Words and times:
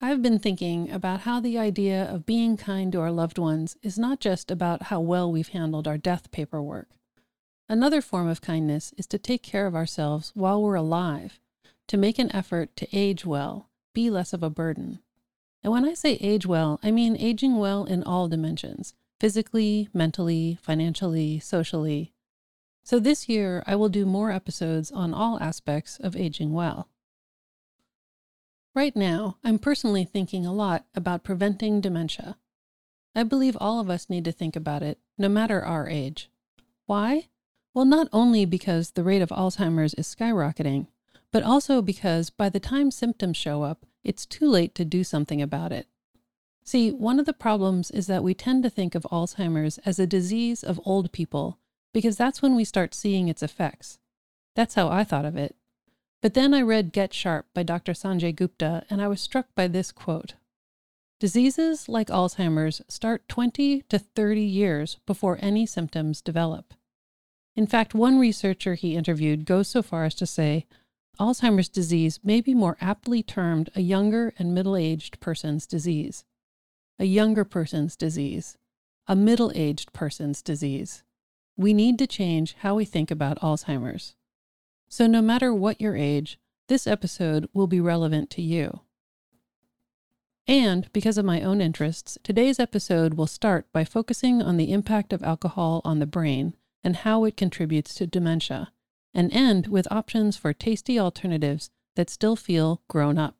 I've 0.00 0.22
been 0.22 0.38
thinking 0.38 0.92
about 0.92 1.22
how 1.22 1.40
the 1.40 1.58
idea 1.58 2.04
of 2.04 2.24
being 2.24 2.56
kind 2.56 2.92
to 2.92 3.00
our 3.00 3.10
loved 3.10 3.36
ones 3.36 3.76
is 3.82 3.98
not 3.98 4.20
just 4.20 4.48
about 4.48 4.84
how 4.84 5.00
well 5.00 5.30
we've 5.30 5.48
handled 5.48 5.88
our 5.88 5.98
death 5.98 6.30
paperwork. 6.30 6.88
Another 7.68 8.00
form 8.00 8.28
of 8.28 8.40
kindness 8.40 8.94
is 8.96 9.08
to 9.08 9.18
take 9.18 9.42
care 9.42 9.66
of 9.66 9.74
ourselves 9.74 10.30
while 10.36 10.62
we're 10.62 10.76
alive, 10.76 11.40
to 11.88 11.96
make 11.96 12.20
an 12.20 12.34
effort 12.34 12.76
to 12.76 12.86
age 12.96 13.26
well, 13.26 13.70
be 13.92 14.08
less 14.08 14.32
of 14.32 14.44
a 14.44 14.50
burden. 14.50 15.00
And 15.64 15.72
when 15.72 15.84
I 15.84 15.94
say 15.94 16.12
age 16.20 16.46
well, 16.46 16.78
I 16.80 16.92
mean 16.92 17.16
aging 17.16 17.56
well 17.56 17.84
in 17.84 18.04
all 18.04 18.28
dimensions 18.28 18.94
physically, 19.18 19.88
mentally, 19.92 20.58
financially, 20.62 21.40
socially. 21.40 22.12
So 22.84 23.00
this 23.00 23.28
year, 23.28 23.64
I 23.66 23.74
will 23.74 23.88
do 23.88 24.06
more 24.06 24.30
episodes 24.30 24.92
on 24.92 25.12
all 25.12 25.40
aspects 25.40 25.98
of 25.98 26.14
aging 26.14 26.52
well. 26.52 26.88
Right 28.78 28.94
now, 28.94 29.38
I'm 29.42 29.58
personally 29.58 30.04
thinking 30.04 30.46
a 30.46 30.52
lot 30.52 30.84
about 30.94 31.24
preventing 31.24 31.80
dementia. 31.80 32.36
I 33.12 33.24
believe 33.24 33.56
all 33.60 33.80
of 33.80 33.90
us 33.90 34.08
need 34.08 34.24
to 34.26 34.30
think 34.30 34.54
about 34.54 34.84
it, 34.84 35.00
no 35.18 35.28
matter 35.28 35.60
our 35.60 35.88
age. 35.88 36.30
Why? 36.86 37.26
Well, 37.74 37.84
not 37.84 38.06
only 38.12 38.44
because 38.44 38.92
the 38.92 39.02
rate 39.02 39.20
of 39.20 39.30
Alzheimer's 39.30 39.94
is 39.94 40.06
skyrocketing, 40.06 40.86
but 41.32 41.42
also 41.42 41.82
because 41.82 42.30
by 42.30 42.48
the 42.48 42.60
time 42.60 42.92
symptoms 42.92 43.36
show 43.36 43.64
up, 43.64 43.84
it's 44.04 44.24
too 44.24 44.48
late 44.48 44.76
to 44.76 44.84
do 44.84 45.02
something 45.02 45.42
about 45.42 45.72
it. 45.72 45.88
See, 46.62 46.92
one 46.92 47.18
of 47.18 47.26
the 47.26 47.32
problems 47.32 47.90
is 47.90 48.06
that 48.06 48.22
we 48.22 48.32
tend 48.32 48.62
to 48.62 48.70
think 48.70 48.94
of 48.94 49.08
Alzheimer's 49.10 49.78
as 49.78 49.98
a 49.98 50.06
disease 50.06 50.62
of 50.62 50.80
old 50.84 51.10
people 51.10 51.58
because 51.92 52.16
that's 52.16 52.42
when 52.42 52.54
we 52.54 52.62
start 52.62 52.94
seeing 52.94 53.26
its 53.26 53.42
effects. 53.42 53.98
That's 54.54 54.76
how 54.76 54.88
I 54.88 55.02
thought 55.02 55.24
of 55.24 55.36
it. 55.36 55.56
But 56.20 56.34
then 56.34 56.52
I 56.52 56.62
read 56.62 56.92
Get 56.92 57.14
Sharp 57.14 57.46
by 57.54 57.62
Dr. 57.62 57.92
Sanjay 57.92 58.34
Gupta, 58.34 58.84
and 58.90 59.00
I 59.00 59.08
was 59.08 59.20
struck 59.20 59.46
by 59.54 59.68
this 59.68 59.92
quote 59.92 60.34
Diseases 61.20 61.88
like 61.88 62.08
Alzheimer's 62.08 62.82
start 62.88 63.28
20 63.28 63.82
to 63.82 63.98
30 63.98 64.40
years 64.40 64.98
before 65.06 65.38
any 65.40 65.66
symptoms 65.66 66.20
develop. 66.20 66.74
In 67.56 67.66
fact, 67.66 67.94
one 67.94 68.18
researcher 68.18 68.74
he 68.74 68.96
interviewed 68.96 69.44
goes 69.44 69.68
so 69.68 69.82
far 69.82 70.04
as 70.04 70.14
to 70.16 70.26
say 70.26 70.66
Alzheimer's 71.18 71.68
disease 71.68 72.20
may 72.22 72.40
be 72.40 72.54
more 72.54 72.76
aptly 72.80 73.22
termed 73.22 73.70
a 73.74 73.80
younger 73.80 74.32
and 74.38 74.54
middle 74.54 74.76
aged 74.76 75.18
person's 75.18 75.66
disease. 75.66 76.24
A 77.00 77.04
younger 77.04 77.44
person's 77.44 77.96
disease. 77.96 78.56
A 79.08 79.16
middle 79.16 79.50
aged 79.54 79.92
person's 79.92 80.42
disease. 80.42 81.02
We 81.56 81.74
need 81.74 81.98
to 81.98 82.06
change 82.06 82.54
how 82.60 82.76
we 82.76 82.84
think 82.84 83.10
about 83.10 83.40
Alzheimer's. 83.40 84.14
So, 84.90 85.06
no 85.06 85.20
matter 85.20 85.52
what 85.52 85.82
your 85.82 85.96
age, 85.96 86.38
this 86.68 86.86
episode 86.86 87.46
will 87.52 87.66
be 87.66 87.78
relevant 87.78 88.30
to 88.30 88.42
you. 88.42 88.80
And 90.46 90.90
because 90.94 91.18
of 91.18 91.26
my 91.26 91.42
own 91.42 91.60
interests, 91.60 92.16
today's 92.22 92.58
episode 92.58 93.12
will 93.12 93.26
start 93.26 93.70
by 93.70 93.84
focusing 93.84 94.40
on 94.40 94.56
the 94.56 94.72
impact 94.72 95.12
of 95.12 95.22
alcohol 95.22 95.82
on 95.84 95.98
the 95.98 96.06
brain 96.06 96.54
and 96.82 96.96
how 96.96 97.24
it 97.24 97.36
contributes 97.36 97.92
to 97.96 98.06
dementia, 98.06 98.72
and 99.12 99.30
end 99.30 99.66
with 99.66 99.86
options 99.92 100.38
for 100.38 100.54
tasty 100.54 100.98
alternatives 100.98 101.68
that 101.96 102.08
still 102.08 102.34
feel 102.34 102.80
grown 102.88 103.18
up. 103.18 103.36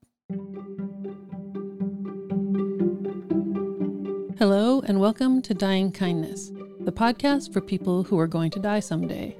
Hello, 4.39 4.83
and 4.83 5.01
welcome 5.01 5.41
to 5.41 5.55
Dying 5.55 5.93
Kindness, 5.93 6.51
the 6.81 6.93
podcast 6.93 7.55
for 7.55 7.63
people 7.63 8.03
who 8.03 8.19
are 8.19 8.27
going 8.27 8.51
to 8.51 8.61
die 8.61 8.81
someday. 8.81 9.35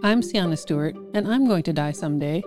I'm 0.00 0.22
Sienna 0.22 0.56
Stewart, 0.56 0.94
and 1.12 1.26
I'm 1.26 1.48
going 1.48 1.64
to 1.64 1.72
die 1.72 1.90
someday. 1.90 2.44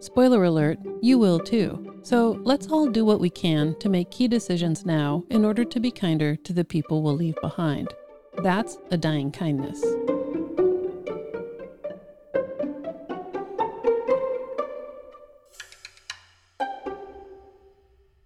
Spoiler 0.00 0.44
alert, 0.44 0.78
you 1.02 1.18
will 1.18 1.38
too. 1.38 2.00
So 2.02 2.40
let's 2.44 2.68
all 2.68 2.86
do 2.86 3.04
what 3.04 3.20
we 3.20 3.28
can 3.28 3.78
to 3.80 3.90
make 3.90 4.10
key 4.10 4.26
decisions 4.26 4.86
now 4.86 5.22
in 5.28 5.44
order 5.44 5.66
to 5.66 5.80
be 5.80 5.90
kinder 5.90 6.34
to 6.36 6.52
the 6.54 6.64
people 6.64 7.02
we'll 7.02 7.14
leave 7.14 7.36
behind. 7.42 7.92
That's 8.42 8.78
a 8.90 8.96
dying 8.96 9.30
kindness. 9.30 9.84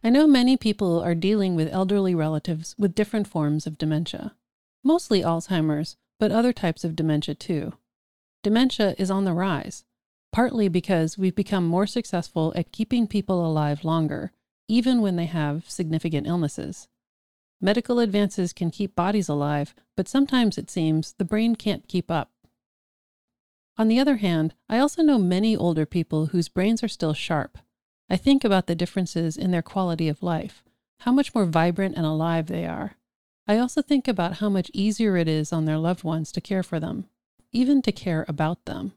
I 0.05 0.11
know 0.11 0.29
many 0.29 0.57
people 0.57 1.01
are 1.01 1.17
dealing 1.17 1.57
with 1.57 1.73
elderly 1.73 2.15
relatives 2.15 2.77
with 2.79 2.95
different 2.95 3.27
forms 3.27 3.67
of 3.67 3.77
dementia, 3.77 4.37
mostly 4.85 5.21
Alzheimer's, 5.21 5.97
but 6.21 6.31
other 6.31 6.53
types 6.53 6.85
of 6.85 6.95
dementia 6.95 7.35
too 7.35 7.73
dementia 8.43 8.95
is 8.99 9.11
on 9.11 9.25
the 9.25 9.33
rise, 9.33 9.85
partly 10.33 10.69
because 10.69 11.17
we've 11.17 11.35
become 11.35 11.67
more 11.67 11.87
successful 11.87 12.53
at 12.57 12.73
keeping 12.73 13.07
people 13.07 13.47
alive 13.47 13.85
longer, 13.85 14.33
even 14.69 15.01
when 15.01 15.17
they 15.17 15.27
have 15.27 15.69
significant 15.69 16.27
illnesses. 16.27 16.89
Medical 17.61 18.01
advances 18.01 18.53
can 18.53 18.71
keep 18.71 18.97
bodies 18.97 19.29
alive, 19.29 19.75
but 19.97 20.09
sometimes 20.09 20.59
it 20.59 20.71
seems 20.71 21.13
the 21.13 21.25
brain 21.25 21.55
can't 21.55 21.87
keep 21.87 22.11
up. 22.11 22.31
On 23.79 23.89
the 23.89 24.01
other 24.01 24.17
hand, 24.17 24.55
I 24.69 24.79
also 24.79 25.03
know 25.03 25.19
many 25.19 25.57
older 25.57 25.87
people 25.87 26.27
whose 26.27 26.49
brains 26.49 26.83
are 26.83 26.89
still 26.89 27.15
sharp. 27.15 27.59
I 28.11 28.17
think 28.17 28.45
about 28.45 28.67
the 28.67 28.75
differences 28.75 29.37
in 29.37 29.51
their 29.51 29.63
quality 29.63 30.09
of 30.09 30.23
life, 30.23 30.65
how 31.01 31.13
much 31.13 31.35
more 31.35 31.47
vibrant 31.47 31.97
and 31.97 32.05
alive 32.05 32.47
they 32.47 32.67
are. 32.67 32.97
I 33.47 33.59
also 33.59 33.81
think 33.81 34.09
about 34.09 34.35
how 34.35 34.49
much 34.49 34.71
easier 34.75 35.17
it 35.17 35.29
is 35.29 35.53
on 35.53 35.65
their 35.65 35.79
loved 35.79 36.05
ones 36.05 36.33
to 36.33 36.41
care 36.41 36.63
for 36.63 36.81
them 36.81 37.07
even 37.53 37.83
to 37.83 37.93
care 37.93 38.25
about 38.29 38.65
them. 38.65 38.93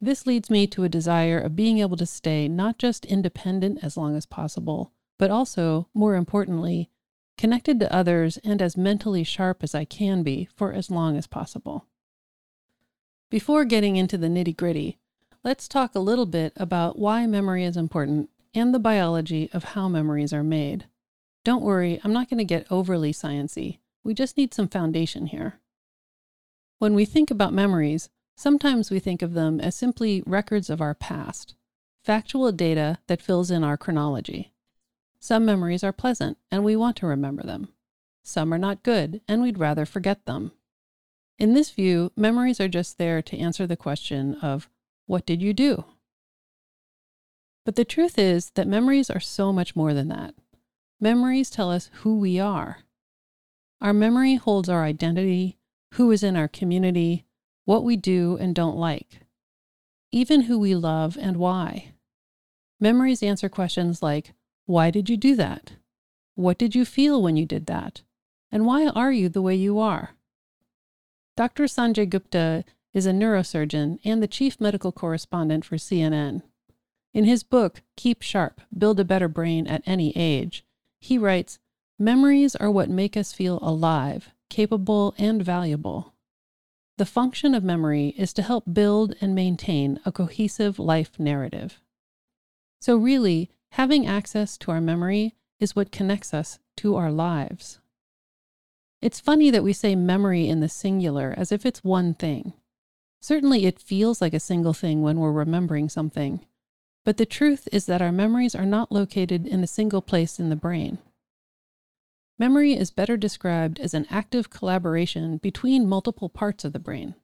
This 0.00 0.26
leads 0.26 0.50
me 0.50 0.66
to 0.68 0.84
a 0.84 0.88
desire 0.88 1.38
of 1.38 1.56
being 1.56 1.78
able 1.78 1.96
to 1.96 2.06
stay 2.06 2.48
not 2.48 2.78
just 2.78 3.04
independent 3.06 3.82
as 3.82 3.96
long 3.96 4.16
as 4.16 4.26
possible, 4.26 4.92
but 5.18 5.30
also, 5.30 5.88
more 5.94 6.14
importantly, 6.14 6.90
connected 7.38 7.80
to 7.80 7.92
others 7.92 8.38
and 8.38 8.60
as 8.60 8.76
mentally 8.76 9.24
sharp 9.24 9.62
as 9.62 9.74
I 9.74 9.84
can 9.84 10.22
be 10.22 10.48
for 10.54 10.72
as 10.72 10.90
long 10.90 11.16
as 11.16 11.26
possible. 11.26 11.86
Before 13.30 13.64
getting 13.64 13.96
into 13.96 14.16
the 14.16 14.28
nitty 14.28 14.56
gritty, 14.56 14.98
let's 15.42 15.66
talk 15.66 15.94
a 15.94 16.00
little 16.00 16.26
bit 16.26 16.52
about 16.56 16.98
why 16.98 17.26
memory 17.26 17.64
is 17.64 17.76
important 17.76 18.30
and 18.54 18.72
the 18.72 18.78
biology 18.78 19.50
of 19.52 19.64
how 19.64 19.88
memories 19.88 20.32
are 20.32 20.44
made. 20.44 20.86
Don't 21.44 21.64
worry, 21.64 22.00
I'm 22.04 22.12
not 22.12 22.30
going 22.30 22.38
to 22.38 22.44
get 22.44 22.70
overly 22.70 23.12
sciency. 23.12 23.78
We 24.04 24.14
just 24.14 24.36
need 24.36 24.54
some 24.54 24.68
foundation 24.68 25.26
here. 25.26 25.60
When 26.78 26.94
we 26.94 27.04
think 27.04 27.30
about 27.30 27.54
memories, 27.54 28.10
sometimes 28.36 28.90
we 28.90 28.98
think 28.98 29.22
of 29.22 29.32
them 29.32 29.60
as 29.60 29.74
simply 29.74 30.22
records 30.26 30.68
of 30.68 30.80
our 30.80 30.94
past, 30.94 31.54
factual 32.04 32.52
data 32.52 32.98
that 33.06 33.22
fills 33.22 33.50
in 33.50 33.64
our 33.64 33.76
chronology. 33.78 34.52
Some 35.18 35.46
memories 35.46 35.82
are 35.82 35.92
pleasant 35.92 36.36
and 36.50 36.64
we 36.64 36.76
want 36.76 36.96
to 36.98 37.06
remember 37.06 37.42
them. 37.42 37.68
Some 38.22 38.52
are 38.52 38.58
not 38.58 38.82
good 38.82 39.22
and 39.26 39.40
we'd 39.40 39.58
rather 39.58 39.86
forget 39.86 40.26
them. 40.26 40.52
In 41.38 41.54
this 41.54 41.70
view, 41.70 42.12
memories 42.16 42.60
are 42.60 42.68
just 42.68 42.98
there 42.98 43.22
to 43.22 43.38
answer 43.38 43.66
the 43.66 43.76
question 43.76 44.34
of, 44.36 44.68
What 45.06 45.26
did 45.26 45.42
you 45.42 45.52
do? 45.54 45.84
But 47.64 47.76
the 47.76 47.84
truth 47.84 48.18
is 48.18 48.50
that 48.50 48.68
memories 48.68 49.10
are 49.10 49.20
so 49.20 49.52
much 49.52 49.74
more 49.74 49.92
than 49.94 50.08
that. 50.08 50.34
Memories 51.00 51.50
tell 51.50 51.70
us 51.70 51.90
who 51.94 52.18
we 52.18 52.38
are. 52.38 52.84
Our 53.80 53.92
memory 53.92 54.36
holds 54.36 54.68
our 54.68 54.84
identity, 54.84 55.58
who 55.94 56.10
is 56.10 56.22
in 56.22 56.36
our 56.36 56.48
community, 56.48 57.24
what 57.64 57.84
we 57.84 57.96
do 57.96 58.36
and 58.40 58.54
don't 58.54 58.76
like, 58.76 59.20
even 60.12 60.42
who 60.42 60.58
we 60.58 60.74
love 60.74 61.16
and 61.20 61.36
why. 61.36 61.92
Memories 62.78 63.22
answer 63.22 63.48
questions 63.48 64.02
like 64.02 64.32
Why 64.66 64.90
did 64.90 65.08
you 65.08 65.16
do 65.16 65.34
that? 65.36 65.72
What 66.34 66.58
did 66.58 66.74
you 66.74 66.84
feel 66.84 67.22
when 67.22 67.36
you 67.36 67.46
did 67.46 67.66
that? 67.66 68.02
And 68.52 68.66
why 68.66 68.86
are 68.88 69.12
you 69.12 69.28
the 69.28 69.42
way 69.42 69.54
you 69.54 69.78
are? 69.78 70.10
Dr. 71.36 71.64
Sanjay 71.64 72.08
Gupta 72.08 72.64
is 72.92 73.06
a 73.06 73.12
neurosurgeon 73.12 73.98
and 74.04 74.22
the 74.22 74.28
chief 74.28 74.60
medical 74.60 74.92
correspondent 74.92 75.64
for 75.64 75.76
CNN. 75.76 76.42
In 77.12 77.24
his 77.24 77.42
book, 77.42 77.82
Keep 77.96 78.22
Sharp 78.22 78.60
Build 78.76 79.00
a 79.00 79.04
Better 79.04 79.28
Brain 79.28 79.66
at 79.66 79.82
Any 79.86 80.12
Age, 80.16 80.64
he 81.00 81.18
writes 81.18 81.58
Memories 81.98 82.54
are 82.56 82.70
what 82.70 82.90
make 82.90 83.16
us 83.16 83.32
feel 83.32 83.58
alive 83.62 84.32
capable, 84.48 85.14
and 85.18 85.42
valuable. 85.42 86.14
The 86.98 87.06
function 87.06 87.54
of 87.54 87.62
memory 87.62 88.14
is 88.16 88.32
to 88.34 88.42
help 88.42 88.64
build 88.72 89.14
and 89.20 89.34
maintain 89.34 90.00
a 90.06 90.12
cohesive 90.12 90.78
life 90.78 91.18
narrative. 91.18 91.80
So, 92.80 92.96
really, 92.96 93.50
having 93.72 94.06
access 94.06 94.56
to 94.58 94.70
our 94.70 94.80
memory 94.80 95.34
is 95.60 95.76
what 95.76 95.92
connects 95.92 96.32
us 96.32 96.58
to 96.76 96.96
our 96.96 97.10
lives. 97.10 97.80
It's 99.02 99.20
funny 99.20 99.50
that 99.50 99.64
we 99.64 99.72
say 99.72 99.94
memory 99.94 100.48
in 100.48 100.60
the 100.60 100.68
singular 100.68 101.34
as 101.36 101.52
if 101.52 101.66
it's 101.66 101.84
one 101.84 102.14
thing. 102.14 102.54
Certainly, 103.20 103.66
it 103.66 103.78
feels 103.78 104.20
like 104.20 104.34
a 104.34 104.40
single 104.40 104.72
thing 104.72 105.02
when 105.02 105.18
we're 105.18 105.32
remembering 105.32 105.88
something. 105.88 106.46
But 107.04 107.18
the 107.18 107.26
truth 107.26 107.68
is 107.72 107.86
that 107.86 108.02
our 108.02 108.12
memories 108.12 108.54
are 108.54 108.66
not 108.66 108.90
located 108.90 109.46
in 109.46 109.62
a 109.62 109.66
single 109.66 110.02
place 110.02 110.40
in 110.40 110.48
the 110.48 110.56
brain. 110.56 110.98
Memory 112.38 112.74
is 112.74 112.90
better 112.90 113.16
described 113.16 113.80
as 113.80 113.94
an 113.94 114.06
active 114.10 114.50
collaboration 114.50 115.38
between 115.38 115.88
multiple 115.88 116.28
parts 116.28 116.64
of 116.64 116.74
the 116.74 116.78
brain, 116.78 117.14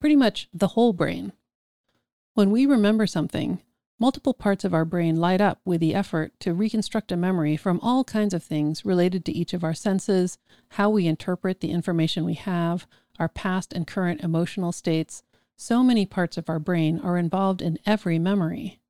pretty 0.00 0.16
much 0.16 0.48
the 0.52 0.68
whole 0.68 0.92
brain. 0.92 1.32
When 2.34 2.50
we 2.50 2.66
remember 2.66 3.06
something, 3.06 3.60
multiple 4.00 4.34
parts 4.34 4.64
of 4.64 4.74
our 4.74 4.84
brain 4.84 5.16
light 5.16 5.40
up 5.40 5.60
with 5.64 5.80
the 5.80 5.94
effort 5.94 6.32
to 6.40 6.52
reconstruct 6.52 7.12
a 7.12 7.16
memory 7.16 7.56
from 7.56 7.78
all 7.80 8.02
kinds 8.02 8.34
of 8.34 8.42
things 8.42 8.84
related 8.84 9.24
to 9.24 9.32
each 9.32 9.54
of 9.54 9.62
our 9.62 9.74
senses, 9.74 10.36
how 10.70 10.90
we 10.90 11.06
interpret 11.06 11.60
the 11.60 11.70
information 11.70 12.24
we 12.24 12.34
have, 12.34 12.88
our 13.20 13.28
past 13.28 13.72
and 13.72 13.86
current 13.86 14.20
emotional 14.22 14.72
states. 14.72 15.22
So 15.56 15.84
many 15.84 16.06
parts 16.06 16.36
of 16.36 16.48
our 16.48 16.58
brain 16.58 16.98
are 16.98 17.18
involved 17.18 17.62
in 17.62 17.78
every 17.86 18.18
memory. 18.18 18.80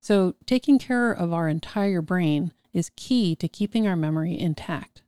So, 0.00 0.36
taking 0.44 0.78
care 0.78 1.10
of 1.10 1.32
our 1.32 1.48
entire 1.48 2.02
brain 2.02 2.52
is 2.76 2.90
key 2.94 3.34
to 3.34 3.48
keeping 3.48 3.86
our 3.86 3.96
memory 3.96 4.38
intact. 4.38 5.02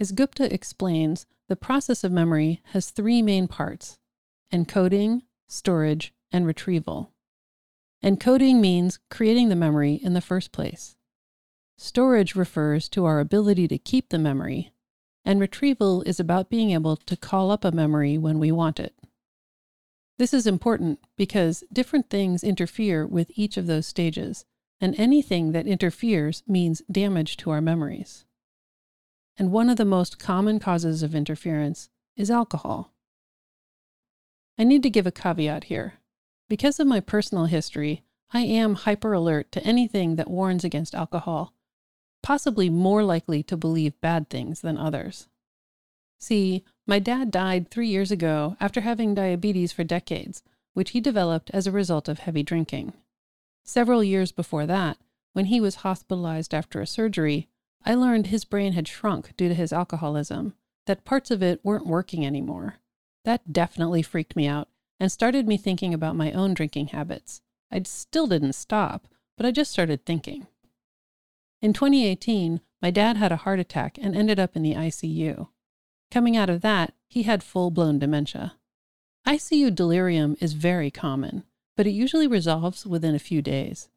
As 0.00 0.10
Gupta 0.10 0.52
explains, 0.52 1.26
the 1.48 1.54
process 1.54 2.02
of 2.02 2.10
memory 2.10 2.62
has 2.72 2.90
three 2.90 3.20
main 3.20 3.46
parts 3.46 3.98
encoding, 4.52 5.22
storage, 5.48 6.14
and 6.32 6.46
retrieval. 6.46 7.12
Encoding 8.02 8.60
means 8.60 8.98
creating 9.10 9.50
the 9.50 9.56
memory 9.56 9.94
in 9.94 10.14
the 10.14 10.20
first 10.20 10.50
place. 10.50 10.96
Storage 11.76 12.34
refers 12.34 12.88
to 12.88 13.04
our 13.04 13.20
ability 13.20 13.68
to 13.68 13.78
keep 13.78 14.08
the 14.08 14.18
memory, 14.18 14.72
and 15.24 15.40
retrieval 15.40 16.02
is 16.02 16.18
about 16.18 16.48
being 16.48 16.70
able 16.70 16.96
to 16.96 17.16
call 17.16 17.50
up 17.50 17.64
a 17.64 17.72
memory 17.72 18.16
when 18.16 18.38
we 18.38 18.50
want 18.50 18.80
it. 18.80 18.94
This 20.18 20.32
is 20.32 20.46
important 20.46 21.00
because 21.16 21.64
different 21.72 22.08
things 22.08 22.44
interfere 22.44 23.06
with 23.06 23.30
each 23.34 23.56
of 23.56 23.66
those 23.66 23.86
stages, 23.86 24.46
and 24.80 24.94
anything 24.98 25.52
that 25.52 25.66
interferes 25.66 26.42
means 26.46 26.82
damage 26.90 27.36
to 27.38 27.50
our 27.50 27.60
memories. 27.60 28.24
And 29.36 29.50
one 29.50 29.68
of 29.68 29.76
the 29.76 29.84
most 29.84 30.18
common 30.18 30.58
causes 30.58 31.02
of 31.02 31.14
interference 31.14 31.88
is 32.16 32.30
alcohol. 32.30 32.92
I 34.58 34.64
need 34.64 34.82
to 34.84 34.90
give 34.90 35.06
a 35.06 35.12
caveat 35.12 35.64
here. 35.64 35.94
Because 36.48 36.78
of 36.78 36.86
my 36.86 37.00
personal 37.00 37.46
history, 37.46 38.04
I 38.32 38.40
am 38.40 38.74
hyper 38.74 39.12
alert 39.12 39.50
to 39.52 39.64
anything 39.64 40.16
that 40.16 40.30
warns 40.30 40.64
against 40.64 40.94
alcohol, 40.94 41.54
possibly 42.22 42.68
more 42.70 43.02
likely 43.02 43.42
to 43.44 43.56
believe 43.56 44.00
bad 44.00 44.28
things 44.28 44.60
than 44.60 44.78
others. 44.78 45.28
See, 46.18 46.64
my 46.86 46.98
dad 46.98 47.30
died 47.30 47.70
three 47.70 47.88
years 47.88 48.10
ago 48.10 48.56
after 48.60 48.82
having 48.82 49.14
diabetes 49.14 49.72
for 49.72 49.84
decades, 49.84 50.42
which 50.72 50.90
he 50.90 51.00
developed 51.00 51.50
as 51.52 51.66
a 51.66 51.72
result 51.72 52.08
of 52.08 52.20
heavy 52.20 52.42
drinking. 52.42 52.92
Several 53.64 54.04
years 54.04 54.30
before 54.30 54.66
that, 54.66 54.98
when 55.32 55.46
he 55.46 55.60
was 55.60 55.76
hospitalized 55.76 56.52
after 56.54 56.80
a 56.80 56.86
surgery, 56.86 57.48
I 57.84 57.94
learned 57.94 58.26
his 58.26 58.44
brain 58.44 58.74
had 58.74 58.86
shrunk 58.86 59.34
due 59.36 59.48
to 59.48 59.54
his 59.54 59.72
alcoholism, 59.72 60.54
that 60.86 61.04
parts 61.04 61.30
of 61.30 61.42
it 61.42 61.64
weren't 61.64 61.86
working 61.86 62.24
anymore. 62.26 62.76
That 63.24 63.52
definitely 63.52 64.02
freaked 64.02 64.36
me 64.36 64.46
out 64.46 64.68
and 65.00 65.10
started 65.10 65.48
me 65.48 65.56
thinking 65.56 65.94
about 65.94 66.14
my 66.14 66.30
own 66.32 66.52
drinking 66.54 66.88
habits. 66.88 67.40
I 67.70 67.82
still 67.84 68.26
didn't 68.26 68.52
stop, 68.52 69.08
but 69.36 69.46
I 69.46 69.50
just 69.50 69.72
started 69.72 70.04
thinking. 70.04 70.46
In 71.62 71.72
2018, 71.72 72.60
my 72.82 72.90
dad 72.90 73.16
had 73.16 73.32
a 73.32 73.36
heart 73.36 73.58
attack 73.58 73.98
and 74.00 74.14
ended 74.14 74.38
up 74.38 74.54
in 74.54 74.62
the 74.62 74.74
ICU. 74.74 75.48
Coming 76.10 76.36
out 76.36 76.50
of 76.50 76.60
that, 76.60 76.92
he 77.08 77.22
had 77.22 77.42
full 77.42 77.70
blown 77.70 77.98
dementia. 77.98 78.56
ICU 79.26 79.74
delirium 79.74 80.36
is 80.38 80.52
very 80.52 80.90
common, 80.90 81.44
but 81.76 81.86
it 81.86 81.90
usually 81.90 82.26
resolves 82.26 82.86
within 82.86 83.14
a 83.14 83.18
few 83.18 83.42
days. 83.42 83.88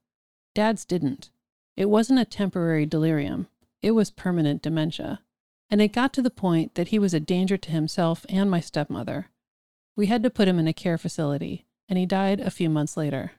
Dad's 0.56 0.86
didn't. 0.86 1.30
It 1.76 1.90
wasn't 1.90 2.20
a 2.20 2.26
temporary 2.26 2.86
delirium, 2.86 3.48
it 3.82 3.92
was 3.92 4.10
permanent 4.10 4.62
dementia. 4.62 5.22
And 5.70 5.82
it 5.82 5.90
got 5.90 6.14
to 6.14 6.22
the 6.22 6.30
point 6.30 6.76
that 6.76 6.90
he 6.90 7.00
was 7.00 7.14
a 7.14 7.20
danger 7.20 7.58
to 7.58 7.72
himself 7.72 8.26
and 8.30 8.50
my 8.50 8.60
stepmother. 8.60 9.28
We 9.96 10.08
had 10.08 10.24
to 10.24 10.30
put 10.30 10.48
him 10.48 10.60
in 10.60 10.68
a 10.68 10.74
care 10.74 10.98
facility, 10.98 11.66
and 11.90 12.00
he 12.00 12.06
died 12.06 12.40
a 12.40 12.50
few 12.50 12.70
months 12.70 12.96
later. 12.96 13.34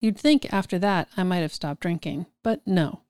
You'd 0.00 0.18
think 0.18 0.52
after 0.52 0.78
that 0.80 1.08
I 1.16 1.22
might 1.22 1.38
have 1.38 1.54
stopped 1.54 1.80
drinking, 1.80 2.26
but 2.42 2.66
no. 2.66 3.00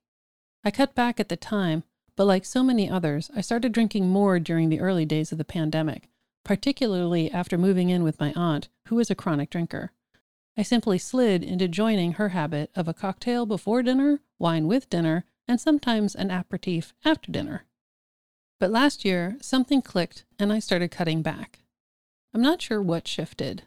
I 0.62 0.70
cut 0.70 0.94
back 0.94 1.18
at 1.18 1.28
the 1.28 1.36
time, 1.36 1.82
but 2.14 2.26
like 2.26 2.44
so 2.44 2.62
many 2.62 2.88
others, 2.88 3.30
I 3.34 3.40
started 3.40 3.72
drinking 3.72 4.08
more 4.08 4.38
during 4.38 4.68
the 4.68 4.80
early 4.80 5.04
days 5.04 5.32
of 5.32 5.38
the 5.38 5.44
pandemic, 5.44 6.08
particularly 6.44 7.30
after 7.30 7.58
moving 7.58 7.90
in 7.90 8.04
with 8.04 8.20
my 8.20 8.32
aunt, 8.36 8.68
who 8.88 8.98
is 8.98 9.10
a 9.10 9.14
chronic 9.14 9.50
drinker. 9.50 9.92
I 10.56 10.62
simply 10.62 10.98
slid 10.98 11.42
into 11.42 11.66
joining 11.66 12.12
her 12.12 12.28
habit 12.30 12.70
of 12.76 12.86
a 12.86 12.94
cocktail 12.94 13.44
before 13.44 13.82
dinner, 13.82 14.20
wine 14.38 14.66
with 14.66 14.88
dinner, 14.88 15.24
and 15.48 15.60
sometimes 15.60 16.14
an 16.14 16.30
aperitif 16.30 16.94
after 17.04 17.32
dinner. 17.32 17.64
But 18.60 18.70
last 18.70 19.04
year, 19.04 19.36
something 19.40 19.82
clicked 19.82 20.24
and 20.38 20.52
I 20.52 20.60
started 20.60 20.90
cutting 20.90 21.22
back. 21.22 21.60
I'm 22.32 22.42
not 22.42 22.62
sure 22.62 22.80
what 22.80 23.08
shifted. 23.08 23.64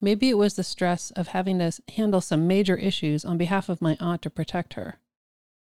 Maybe 0.00 0.28
it 0.28 0.38
was 0.38 0.54
the 0.54 0.64
stress 0.64 1.10
of 1.12 1.28
having 1.28 1.58
to 1.58 1.72
handle 1.94 2.20
some 2.20 2.46
major 2.46 2.76
issues 2.76 3.24
on 3.24 3.38
behalf 3.38 3.68
of 3.68 3.82
my 3.82 3.96
aunt 4.00 4.22
to 4.22 4.30
protect 4.30 4.74
her. 4.74 4.98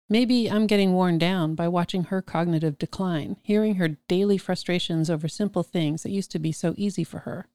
Maybe 0.08 0.50
I'm 0.50 0.66
getting 0.66 0.92
worn 0.92 1.18
down 1.18 1.54
by 1.54 1.68
watching 1.68 2.04
her 2.04 2.20
cognitive 2.20 2.78
decline, 2.78 3.36
hearing 3.42 3.76
her 3.76 3.96
daily 4.08 4.38
frustrations 4.38 5.08
over 5.08 5.28
simple 5.28 5.62
things 5.62 6.02
that 6.02 6.10
used 6.10 6.32
to 6.32 6.40
be 6.40 6.50
so 6.50 6.74
easy 6.76 7.04
for 7.04 7.20
her. 7.20 7.46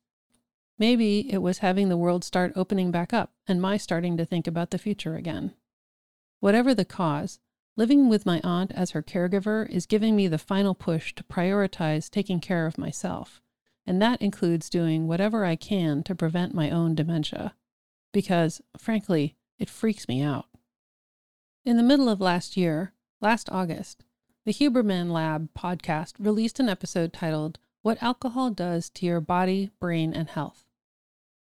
Maybe 0.77 1.31
it 1.31 1.39
was 1.39 1.59
having 1.59 1.89
the 1.89 1.97
world 1.97 2.23
start 2.23 2.53
opening 2.55 2.91
back 2.91 3.13
up 3.13 3.31
and 3.47 3.61
my 3.61 3.77
starting 3.77 4.17
to 4.17 4.25
think 4.25 4.47
about 4.47 4.71
the 4.71 4.77
future 4.77 5.15
again. 5.15 5.53
Whatever 6.39 6.73
the 6.73 6.85
cause, 6.85 7.39
living 7.77 8.09
with 8.09 8.25
my 8.25 8.41
aunt 8.43 8.71
as 8.73 8.91
her 8.91 9.01
caregiver 9.01 9.69
is 9.69 9.85
giving 9.85 10.15
me 10.15 10.27
the 10.27 10.37
final 10.37 10.75
push 10.75 11.13
to 11.15 11.23
prioritize 11.23 12.09
taking 12.09 12.39
care 12.39 12.65
of 12.65 12.77
myself 12.77 13.41
and 13.85 14.01
that 14.01 14.21
includes 14.21 14.69
doing 14.69 15.07
whatever 15.07 15.45
I 15.45 15.55
can 15.55 16.03
to 16.03 16.15
prevent 16.15 16.53
my 16.53 16.69
own 16.69 16.95
dementia, 16.95 17.53
because, 18.11 18.61
frankly, 18.77 19.35
it 19.59 19.69
freaks 19.69 20.07
me 20.07 20.21
out. 20.21 20.47
In 21.63 21.77
the 21.77 21.83
middle 21.83 22.09
of 22.09 22.19
last 22.19 22.57
year, 22.57 22.93
last 23.21 23.49
August, 23.51 24.03
the 24.43 24.53
Huberman 24.53 25.11
Lab 25.11 25.49
podcast 25.53 26.13
released 26.19 26.59
an 26.59 26.69
episode 26.69 27.13
titled 27.13 27.59
What 27.81 28.01
Alcohol 28.01 28.51
Does 28.51 28.89
to 28.91 29.05
Your 29.05 29.21
Body, 29.21 29.71
Brain, 29.79 30.13
and 30.13 30.29
Health. 30.29 30.64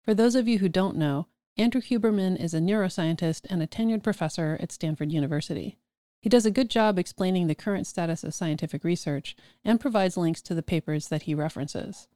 For 0.02 0.14
those 0.14 0.34
of 0.34 0.49
you 0.49 0.58
who 0.58 0.69
don't 0.69 0.96
know, 0.96 1.28
Andrew 1.56 1.81
Huberman 1.81 2.37
is 2.40 2.54
a 2.54 2.60
neuroscientist 2.60 3.46
and 3.49 3.62
a 3.62 3.69
tenured 3.69 4.02
professor 4.02 4.58
at 4.60 4.72
Stanford 4.72 5.12
University. 5.12 5.78
He 6.20 6.28
does 6.28 6.44
a 6.44 6.50
good 6.50 6.70
job 6.70 6.99
explaining 6.99 7.46
the 7.46 7.54
current 7.54 7.87
status 7.87 8.25
of 8.25 8.34
scientific 8.34 8.82
research 8.82 9.37
and 9.64 9.81
provides 9.81 10.16
links 10.16 10.43
to 10.43 10.54
the 10.54 10.62
papers 10.62 11.08
that 11.08 11.22
he 11.22 11.34
references. 11.34 12.08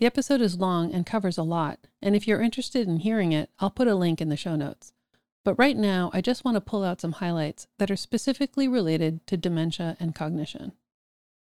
The 0.00 0.06
episode 0.06 0.40
is 0.40 0.58
long 0.58 0.92
and 0.92 1.04
covers 1.04 1.36
a 1.36 1.42
lot, 1.42 1.86
and 2.00 2.16
if 2.16 2.26
you're 2.26 2.40
interested 2.40 2.88
in 2.88 2.98
hearing 2.98 3.32
it, 3.32 3.50
I'll 3.58 3.70
put 3.70 3.88
a 3.88 3.94
link 3.94 4.20
in 4.20 4.30
the 4.30 4.36
show 4.36 4.56
notes. 4.56 4.92
But 5.44 5.58
right 5.58 5.76
now, 5.76 6.10
I 6.14 6.22
just 6.22 6.44
want 6.44 6.54
to 6.56 6.60
pull 6.60 6.82
out 6.82 7.00
some 7.00 7.12
highlights 7.12 7.66
that 7.78 7.90
are 7.90 7.96
specifically 7.96 8.68
related 8.68 9.26
to 9.26 9.36
dementia 9.36 9.96
and 10.00 10.14
cognition. 10.14 10.72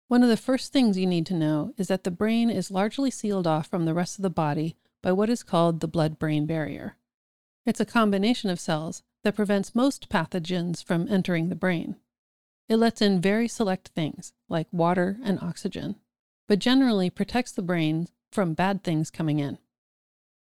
One 0.08 0.22
of 0.22 0.28
the 0.28 0.36
first 0.36 0.72
things 0.72 0.98
you 0.98 1.06
need 1.06 1.26
to 1.26 1.34
know 1.34 1.72
is 1.78 1.88
that 1.88 2.04
the 2.04 2.10
brain 2.10 2.50
is 2.50 2.70
largely 2.70 3.10
sealed 3.10 3.46
off 3.46 3.68
from 3.68 3.84
the 3.84 3.94
rest 3.94 4.18
of 4.18 4.22
the 4.22 4.30
body 4.30 4.76
by 5.06 5.12
what 5.12 5.30
is 5.30 5.44
called 5.44 5.78
the 5.78 5.86
blood 5.86 6.18
brain 6.18 6.46
barrier. 6.46 6.96
It's 7.64 7.78
a 7.78 7.84
combination 7.84 8.50
of 8.50 8.58
cells 8.58 9.04
that 9.22 9.36
prevents 9.36 9.72
most 9.72 10.08
pathogens 10.08 10.82
from 10.82 11.06
entering 11.08 11.48
the 11.48 11.54
brain. 11.54 11.94
It 12.68 12.78
lets 12.78 13.00
in 13.00 13.20
very 13.20 13.46
select 13.46 13.90
things, 13.94 14.32
like 14.48 14.66
water 14.72 15.20
and 15.22 15.38
oxygen, 15.40 15.94
but 16.48 16.58
generally 16.58 17.08
protects 17.08 17.52
the 17.52 17.62
brain 17.62 18.08
from 18.32 18.54
bad 18.54 18.82
things 18.82 19.12
coming 19.12 19.38
in. 19.38 19.58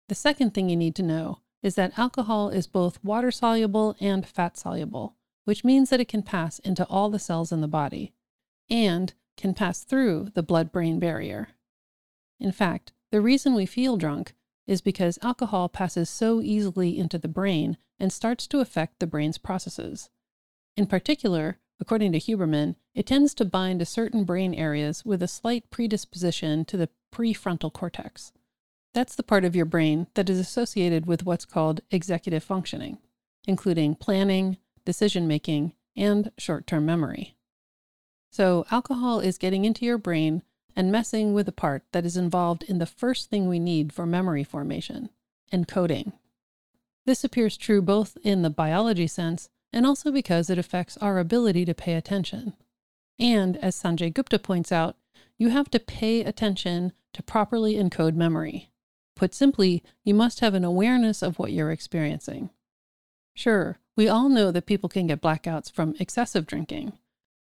The 0.07 0.15
second 0.15 0.53
thing 0.53 0.69
you 0.69 0.77
need 0.77 0.95
to 0.95 1.03
know 1.03 1.39
is 1.61 1.75
that 1.75 1.99
alcohol 1.99 2.47
is 2.47 2.65
both 2.65 3.03
water 3.03 3.31
soluble 3.31 3.97
and 3.99 4.25
fat 4.25 4.55
soluble, 4.55 5.17
which 5.43 5.65
means 5.65 5.89
that 5.89 5.99
it 5.99 6.07
can 6.07 6.23
pass 6.23 6.59
into 6.59 6.85
all 6.85 7.09
the 7.09 7.19
cells 7.19 7.51
in 7.51 7.59
the 7.59 7.67
body 7.67 8.13
and 8.69 9.13
can 9.35 9.53
pass 9.53 9.83
through 9.83 10.29
the 10.35 10.41
blood 10.41 10.71
brain 10.71 10.99
barrier. 10.99 11.49
In 12.39 12.53
fact, 12.53 12.93
the 13.11 13.19
reason 13.19 13.55
we 13.55 13.65
feel 13.65 13.97
drunk 13.97 14.33
is 14.67 14.81
because 14.81 15.19
alcohol 15.21 15.69
passes 15.69 16.09
so 16.09 16.41
easily 16.41 16.97
into 16.97 17.17
the 17.17 17.27
brain 17.27 17.77
and 17.99 18.11
starts 18.11 18.47
to 18.47 18.59
affect 18.59 18.99
the 18.99 19.07
brain's 19.07 19.37
processes. 19.37 20.09
In 20.75 20.87
particular, 20.87 21.59
according 21.79 22.11
to 22.13 22.19
Huberman, 22.19 22.75
it 22.95 23.05
tends 23.05 23.33
to 23.35 23.45
bind 23.45 23.79
to 23.79 23.85
certain 23.85 24.23
brain 24.23 24.53
areas 24.53 25.03
with 25.03 25.21
a 25.21 25.27
slight 25.27 25.69
predisposition 25.69 26.65
to 26.65 26.77
the 26.77 26.89
prefrontal 27.13 27.71
cortex. 27.71 28.31
That's 28.93 29.15
the 29.15 29.23
part 29.23 29.43
of 29.43 29.55
your 29.55 29.65
brain 29.65 30.07
that 30.13 30.29
is 30.29 30.39
associated 30.39 31.05
with 31.05 31.25
what's 31.25 31.45
called 31.45 31.81
executive 31.91 32.43
functioning, 32.43 32.99
including 33.45 33.95
planning, 33.95 34.57
decision 34.85 35.27
making, 35.27 35.73
and 35.95 36.31
short 36.37 36.67
term 36.67 36.85
memory. 36.85 37.35
So, 38.31 38.65
alcohol 38.71 39.19
is 39.19 39.37
getting 39.37 39.65
into 39.65 39.85
your 39.85 39.97
brain 39.97 40.43
and 40.75 40.91
messing 40.91 41.33
with 41.33 41.45
the 41.45 41.51
part 41.51 41.83
that 41.91 42.05
is 42.05 42.17
involved 42.17 42.63
in 42.63 42.79
the 42.79 42.85
first 42.85 43.29
thing 43.29 43.47
we 43.47 43.59
need 43.59 43.93
for 43.93 44.05
memory 44.05 44.43
formation 44.43 45.09
encoding. 45.51 46.13
This 47.05 47.23
appears 47.23 47.57
true 47.57 47.81
both 47.81 48.17
in 48.23 48.41
the 48.41 48.49
biology 48.49 49.07
sense 49.07 49.49
and 49.71 49.85
also 49.85 50.11
because 50.11 50.49
it 50.49 50.57
affects 50.57 50.97
our 50.97 51.19
ability 51.19 51.65
to 51.65 51.73
pay 51.73 51.95
attention. 51.95 52.53
And 53.19 53.57
as 53.57 53.75
Sanjay 53.75 54.13
Gupta 54.13 54.39
points 54.39 54.71
out, 54.71 54.95
you 55.37 55.49
have 55.49 55.69
to 55.71 55.79
pay 55.79 56.21
attention 56.21 56.93
to 57.13 57.23
properly 57.23 57.75
encode 57.75 58.15
memory. 58.15 58.71
Put 59.15 59.33
Put 59.33 59.35
simply, 59.35 59.83
you 60.03 60.13
must 60.13 60.39
have 60.39 60.53
an 60.53 60.63
awareness 60.63 61.21
of 61.21 61.37
what 61.37 61.51
you're 61.51 61.71
experiencing. 61.71 62.49
Sure, 63.35 63.79
we 63.95 64.07
all 64.07 64.29
know 64.29 64.51
that 64.51 64.65
people 64.65 64.89
can 64.89 65.07
get 65.07 65.21
blackouts 65.21 65.71
from 65.71 65.95
excessive 65.99 66.47
drinking, 66.47 66.93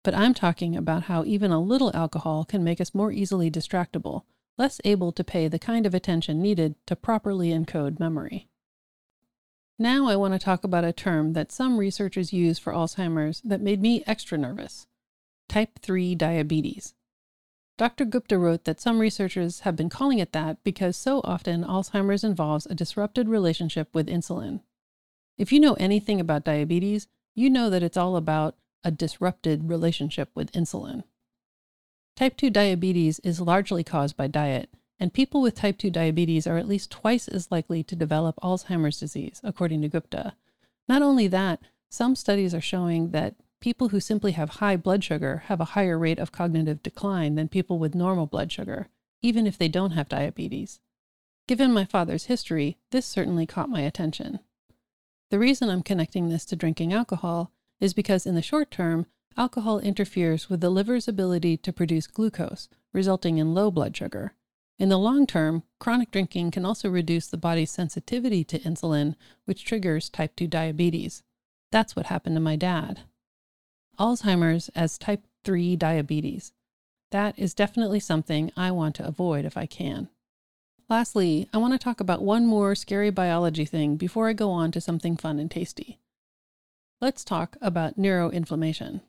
but 0.05 0.15
I'm 0.15 0.35
talking 0.35 0.77
about 0.77 1.05
how 1.05 1.25
even 1.25 1.51
a 1.51 1.61
little 1.61 1.91
alcohol 1.95 2.45
can 2.45 2.63
make 2.63 2.81
us 2.81 2.95
more 2.95 3.11
easily 3.11 3.51
distractible, 3.51 4.23
less 4.57 4.81
able 4.85 5.11
to 5.11 5.25
pay 5.25 5.49
the 5.49 5.59
kind 5.59 5.87
of 5.87 5.95
attention 5.95 6.41
needed 6.41 6.77
to 6.87 6.95
properly 6.95 7.49
encode 7.49 7.99
memory. 7.99 8.47
Now 9.79 10.07
I 10.07 10.15
want 10.15 10.35
to 10.35 10.39
talk 10.39 10.63
about 10.63 10.85
a 10.85 10.93
term 10.93 11.33
that 11.33 11.51
some 11.51 11.79
researchers 11.79 12.33
use 12.33 12.61
for 12.61 12.73
Alzheimer's 12.73 13.41
that 13.45 13.61
made 13.61 13.83
me 13.83 14.05
extra 14.07 14.39
nervous 14.39 14.87
type 15.49 15.79
3 15.81 16.15
diabetes. 16.15 16.95
Dr. 17.77 18.05
Gupta 18.05 18.39
wrote 18.39 18.65
that 18.65 18.81
some 18.81 19.01
researchers 19.01 19.61
have 19.61 19.75
been 19.75 19.89
calling 19.89 20.21
it 20.21 20.33
that 20.33 20.63
because 20.63 20.97
so 20.97 21.21
often 21.25 21.65
Alzheimer's 21.65 22.23
involves 22.23 22.67
a 22.67 22.75
disrupted 22.75 23.29
relationship 23.29 23.89
with 23.93 24.07
insulin. 24.07 24.61
If 25.37 25.51
you 25.51 25.59
know 25.59 25.75
anything 25.75 26.21
about 26.21 26.45
diabetes, 26.45 27.09
you 27.35 27.51
know 27.51 27.69
that 27.69 27.83
it's 27.83 27.97
all 27.97 28.17
about 28.17 28.55
a 28.85 28.91
disrupted 28.91 29.69
relationship 29.69 30.31
with 30.35 30.53
insulin. 30.53 31.05
Type 32.17 32.37
2 32.37 32.51
diabetes 32.51 33.19
is 33.21 33.41
largely 33.41 33.83
caused 33.83 34.17
by 34.17 34.29
diet, 34.29 34.71
and 35.01 35.13
people 35.13 35.41
with 35.41 35.55
type 35.55 35.79
2 35.79 35.91
diabetes 35.91 36.47
are 36.47 36.59
at 36.59 36.69
least 36.69 36.91
twice 36.91 37.27
as 37.27 37.51
likely 37.51 37.83
to 37.83 37.97
develop 37.97 38.37
Alzheimer's 38.37 39.01
disease, 39.01 39.41
according 39.43 39.83
to 39.83 39.89
Gupta. 39.89 40.35
Not 40.89 41.03
only 41.03 41.27
that, 41.29 41.61
some 41.91 42.15
studies 42.15 42.55
are 42.55 42.61
showing 42.61 43.11
that 43.11 43.35
people 43.61 43.89
who 43.89 43.99
simply 43.99 44.33
have 44.33 44.51
high 44.51 44.77
blood 44.77 45.03
sugar 45.03 45.45
have 45.47 45.61
a 45.61 45.73
higher 45.75 45.99
rate 45.99 46.19
of 46.19 46.33
cognitive 46.33 46.83
decline 46.83 47.35
than 47.35 47.49
people 47.49 47.79
with 47.79 47.95
normal 47.95 48.27
blood 48.27 48.53
sugar, 48.53 48.89
even 49.23 49.47
if 49.47 49.57
they 49.57 49.69
don't 49.69 49.93
have 49.93 50.09
diabetes. 50.09 50.81
Given 51.49 51.73
my 51.73 51.85
father's 51.85 52.27
history, 52.27 52.79
this 52.91 53.07
certainly 53.07 53.47
caught 53.47 53.69
my 53.69 53.81
attention. 53.81 54.39
The 55.31 55.39
reason 55.39 55.69
I'm 55.71 55.83
connecting 55.83 56.29
this 56.29 56.45
to 56.47 56.57
drinking 56.57 56.93
alcohol 56.93 57.51
is 57.81 57.95
because 57.95 58.27
in 58.27 58.35
the 58.35 58.43
short 58.43 58.71
term, 58.71 59.07
alcohol 59.37 59.79
interferes 59.79 60.49
with 60.49 60.61
the 60.61 60.71
liver's 60.71 61.09
ability 61.09 61.57
to 61.59 61.73
produce 61.73 62.07
glucose, 62.07 62.69
resulting 62.93 63.39
in 63.39 63.55
low 63.55 63.71
blood 63.71 63.97
sugar. 63.97 64.35
In 64.79 64.89
the 64.89 64.99
long 64.99 65.27
term, 65.27 65.63
chronic 65.79 66.11
drinking 66.11 66.51
can 66.51 66.65
also 66.65 66.91
reduce 66.91 67.27
the 67.27 67.37
body's 67.37 67.71
sensitivity 67.71 68.43
to 68.45 68.59
insulin, 68.61 69.15
which 69.45 69.65
triggers 69.65 70.09
type 70.09 70.35
2 70.37 70.47
diabetes. 70.47 71.23
That's 71.71 71.95
what 71.95 72.07
happened 72.07 72.37
to 72.37 72.41
my 72.41 72.57
dad. 72.57 73.01
Alzheimer's 73.99 74.69
as 74.71 74.99
type 74.99 75.25
3 75.45 75.77
diabetes. 75.77 76.53
That 77.13 77.39
is 77.39 77.55
definitely 77.55 78.01
something 78.01 78.51
I 78.57 78.73
want 78.73 78.97
to 78.97 79.07
avoid 79.07 79.45
if 79.45 79.57
I 79.57 79.67
can. 79.67 80.09
Lastly, 80.89 81.49
I 81.53 81.59
want 81.59 81.73
to 81.73 81.79
talk 81.79 82.01
about 82.01 82.23
one 82.23 82.47
more 82.47 82.75
scary 82.75 83.11
biology 83.11 83.65
thing 83.65 83.97
before 83.97 84.29
I 84.29 84.33
go 84.33 84.51
on 84.51 84.73
to 84.73 84.81
something 84.81 85.17
fun 85.17 85.39
and 85.39 85.51
tasty. 85.51 85.99
Let's 87.01 87.25
talk 87.25 87.57
about 87.61 87.99
neuroinflammation. 87.99 89.01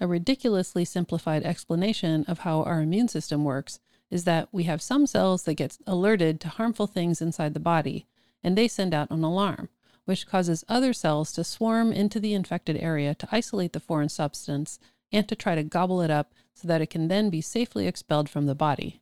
A 0.00 0.06
ridiculously 0.06 0.84
simplified 0.84 1.42
explanation 1.42 2.24
of 2.28 2.40
how 2.40 2.62
our 2.62 2.82
immune 2.82 3.08
system 3.08 3.42
works 3.42 3.80
is 4.10 4.24
that 4.24 4.48
we 4.52 4.64
have 4.64 4.82
some 4.82 5.06
cells 5.06 5.44
that 5.44 5.54
get 5.54 5.78
alerted 5.86 6.40
to 6.40 6.48
harmful 6.48 6.86
things 6.86 7.22
inside 7.22 7.54
the 7.54 7.60
body, 7.60 8.06
and 8.42 8.56
they 8.56 8.68
send 8.68 8.92
out 8.92 9.10
an 9.10 9.24
alarm, 9.24 9.70
which 10.04 10.26
causes 10.26 10.64
other 10.68 10.92
cells 10.92 11.32
to 11.32 11.42
swarm 11.42 11.90
into 11.90 12.20
the 12.20 12.34
infected 12.34 12.76
area 12.76 13.14
to 13.14 13.28
isolate 13.32 13.72
the 13.72 13.80
foreign 13.80 14.10
substance 14.10 14.78
and 15.10 15.26
to 15.28 15.34
try 15.34 15.54
to 15.54 15.62
gobble 15.62 16.02
it 16.02 16.10
up 16.10 16.32
so 16.52 16.68
that 16.68 16.82
it 16.82 16.90
can 16.90 17.08
then 17.08 17.30
be 17.30 17.40
safely 17.40 17.86
expelled 17.86 18.28
from 18.28 18.46
the 18.46 18.54
body. 18.54 19.00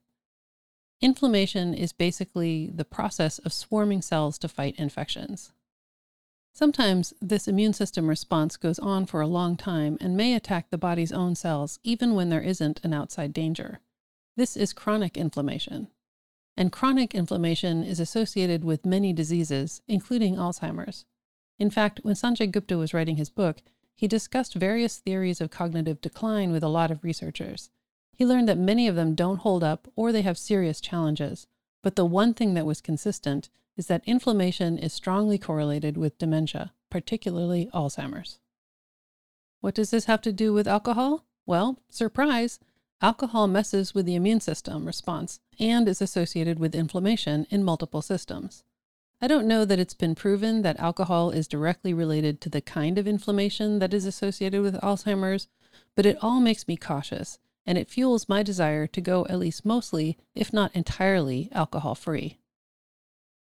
Inflammation 1.00 1.74
is 1.74 1.92
basically 1.92 2.70
the 2.72 2.84
process 2.84 3.38
of 3.40 3.52
swarming 3.52 4.02
cells 4.02 4.38
to 4.38 4.48
fight 4.48 4.76
infections. 4.78 5.52
Sometimes 6.54 7.14
this 7.20 7.48
immune 7.48 7.72
system 7.72 8.08
response 8.08 8.58
goes 8.58 8.78
on 8.78 9.06
for 9.06 9.22
a 9.22 9.26
long 9.26 9.56
time 9.56 9.96
and 10.00 10.16
may 10.16 10.34
attack 10.34 10.68
the 10.68 10.76
body's 10.76 11.12
own 11.12 11.34
cells 11.34 11.78
even 11.82 12.14
when 12.14 12.28
there 12.28 12.42
isn't 12.42 12.80
an 12.84 12.92
outside 12.92 13.32
danger. 13.32 13.80
This 14.36 14.56
is 14.56 14.74
chronic 14.74 15.16
inflammation. 15.16 15.88
And 16.54 16.70
chronic 16.70 17.14
inflammation 17.14 17.82
is 17.82 17.98
associated 17.98 18.64
with 18.64 18.84
many 18.84 19.14
diseases, 19.14 19.80
including 19.88 20.36
Alzheimer's. 20.36 21.06
In 21.58 21.70
fact, 21.70 22.00
when 22.02 22.14
Sanjay 22.14 22.50
Gupta 22.50 22.76
was 22.76 22.92
writing 22.92 23.16
his 23.16 23.30
book, 23.30 23.62
he 23.96 24.06
discussed 24.06 24.54
various 24.54 24.98
theories 24.98 25.40
of 25.40 25.50
cognitive 25.50 26.02
decline 26.02 26.52
with 26.52 26.62
a 26.62 26.68
lot 26.68 26.90
of 26.90 27.02
researchers. 27.02 27.70
He 28.14 28.26
learned 28.26 28.48
that 28.48 28.58
many 28.58 28.86
of 28.88 28.94
them 28.94 29.14
don't 29.14 29.38
hold 29.38 29.64
up 29.64 29.88
or 29.96 30.12
they 30.12 30.22
have 30.22 30.36
serious 30.36 30.82
challenges. 30.82 31.46
But 31.82 31.96
the 31.96 32.04
one 32.04 32.34
thing 32.34 32.52
that 32.54 32.66
was 32.66 32.80
consistent 32.82 33.48
is 33.76 33.86
that 33.86 34.02
inflammation 34.06 34.78
is 34.78 34.92
strongly 34.92 35.38
correlated 35.38 35.96
with 35.96 36.18
dementia, 36.18 36.72
particularly 36.90 37.70
Alzheimer's. 37.72 38.38
What 39.60 39.74
does 39.74 39.90
this 39.90 40.06
have 40.06 40.20
to 40.22 40.32
do 40.32 40.52
with 40.52 40.68
alcohol? 40.68 41.24
Well, 41.46 41.78
surprise, 41.88 42.58
alcohol 43.00 43.46
messes 43.46 43.94
with 43.94 44.06
the 44.06 44.14
immune 44.14 44.40
system 44.40 44.86
response 44.86 45.40
and 45.58 45.88
is 45.88 46.02
associated 46.02 46.58
with 46.58 46.74
inflammation 46.74 47.46
in 47.50 47.64
multiple 47.64 48.02
systems. 48.02 48.64
I 49.20 49.28
don't 49.28 49.46
know 49.46 49.64
that 49.64 49.78
it's 49.78 49.94
been 49.94 50.16
proven 50.16 50.62
that 50.62 50.80
alcohol 50.80 51.30
is 51.30 51.46
directly 51.46 51.94
related 51.94 52.40
to 52.40 52.48
the 52.48 52.60
kind 52.60 52.98
of 52.98 53.06
inflammation 53.06 53.78
that 53.78 53.94
is 53.94 54.04
associated 54.04 54.62
with 54.62 54.80
Alzheimer's, 54.80 55.46
but 55.94 56.06
it 56.06 56.18
all 56.20 56.40
makes 56.40 56.66
me 56.66 56.76
cautious, 56.76 57.38
and 57.64 57.78
it 57.78 57.88
fuels 57.88 58.28
my 58.28 58.42
desire 58.42 58.88
to 58.88 59.00
go 59.00 59.24
at 59.28 59.38
least 59.38 59.64
mostly, 59.64 60.18
if 60.34 60.52
not 60.52 60.74
entirely, 60.74 61.48
alcohol 61.52 61.94
free. 61.94 62.40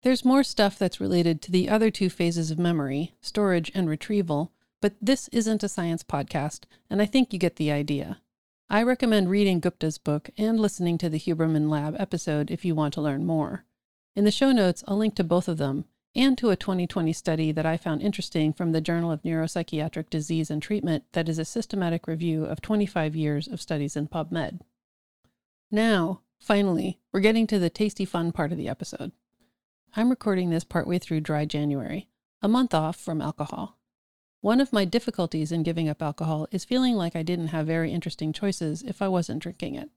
There's 0.05 0.23
more 0.23 0.45
stuff 0.45 0.79
that's 0.79 1.01
related 1.01 1.41
to 1.41 1.51
the 1.51 1.71
other 1.71 1.91
two 1.91 2.11
phases 2.11 2.51
of 2.51 2.59
memory, 2.59 3.15
storage 3.23 3.73
and 3.75 3.89
retrieval, 3.89 4.53
but 4.83 4.93
this 5.01 5.29
isn't 5.29 5.63
a 5.63 5.69
science 5.69 6.03
podcast, 6.03 6.65
and 6.91 7.01
I 7.01 7.07
think 7.07 7.33
you 7.33 7.39
get 7.39 7.57
the 7.57 7.73
idea. 7.73 8.21
I 8.69 8.83
recommend 8.83 9.31
reading 9.31 9.63
Gupta's 9.63 9.97
book 9.97 10.29
and 10.37 10.61
listening 10.61 10.99
to 10.99 11.09
the 11.09 11.19
Huberman 11.19 11.71
Lab 11.71 11.97
episode 11.99 12.51
if 12.51 12.67
you 12.67 12.75
want 12.75 12.93
to 12.95 13.01
learn 13.01 13.25
more. 13.25 13.65
In 14.15 14.25
the 14.25 14.31
show 14.31 14.53
notes, 14.53 14.85
I'll 14.87 14.99
link 14.99 15.15
to 15.15 15.25
both 15.25 15.49
of 15.49 15.57
them 15.57 15.87
and 16.15 16.37
to 16.37 16.51
a 16.51 16.57
2020 16.57 17.11
study 17.15 17.51
that 17.53 17.65
I 17.65 17.79
found 17.79 18.03
interesting 18.03 18.53
from 18.53 18.73
the 18.73 18.83
Journal 18.83 19.11
of 19.11 19.23
Neuropsychiatric 19.23 20.11
Disease 20.11 20.51
and 20.51 20.61
Treatment 20.61 21.05
that 21.13 21.31
is 21.31 21.39
a 21.39 21.47
systematic 21.47 22.07
review 22.07 22.45
of 22.45 22.61
25 22.61 23.17
years 23.17 23.49
of 23.49 23.59
studies 23.59 23.97
in 23.97 24.09
PubMed. 24.09 24.61
Now, 25.71 26.21
finally, 26.39 27.01
we're 27.11 27.21
getting 27.21 27.47
to 27.47 27.59
the 27.59 27.71
tasty 27.71 28.05
fun 28.05 28.33
part 28.33 28.53
of 28.53 28.59
the 28.59 28.69
episode. 28.69 29.13
I'm 29.97 30.11
recording 30.11 30.51
this 30.51 30.65
partway 30.65 30.99
through 30.99 31.21
dry 31.21 31.45
January, 31.45 32.09
a 32.43 32.49
month 32.49 32.75
off 32.75 32.97
from 32.97 33.23
alcohol. 33.23 33.79
One 34.41 34.61
of 34.61 34.73
my 34.73 34.85
difficulties 34.85 35.53
in 35.53 35.63
giving 35.63 35.89
up 35.89 36.03
alcohol 36.03 36.49
is 36.51 36.65
feeling 36.65 36.97
like 36.97 37.15
I 37.15 37.23
didn't 37.23 37.49
have 37.49 37.69
very 37.69 37.93
interesting 37.93 38.33
choices 38.33 38.83
if 38.83 39.01
I 39.01 39.07
wasn't 39.07 39.41
drinking 39.41 39.77
it. 39.77 39.91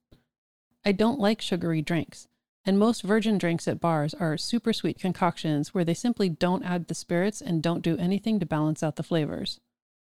I 0.85 0.91
don't 0.91 1.19
like 1.19 1.41
sugary 1.41 1.81
drinks, 1.81 2.27
and 2.63 2.77
most 2.77 3.01
virgin 3.01 3.39
drinks 3.39 3.67
at 3.67 3.79
bars 3.79 4.13
are 4.13 4.37
super 4.37 4.71
sweet 4.71 4.99
concoctions 4.99 5.73
where 5.73 5.83
they 5.83 5.95
simply 5.95 6.29
don't 6.29 6.63
add 6.63 6.89
the 6.89 6.93
spirits 6.93 7.41
and 7.41 7.63
don't 7.63 7.81
do 7.81 7.97
anything 7.97 8.39
to 8.39 8.45
balance 8.45 8.83
out 8.83 8.97
the 8.97 9.03
flavors. 9.03 9.59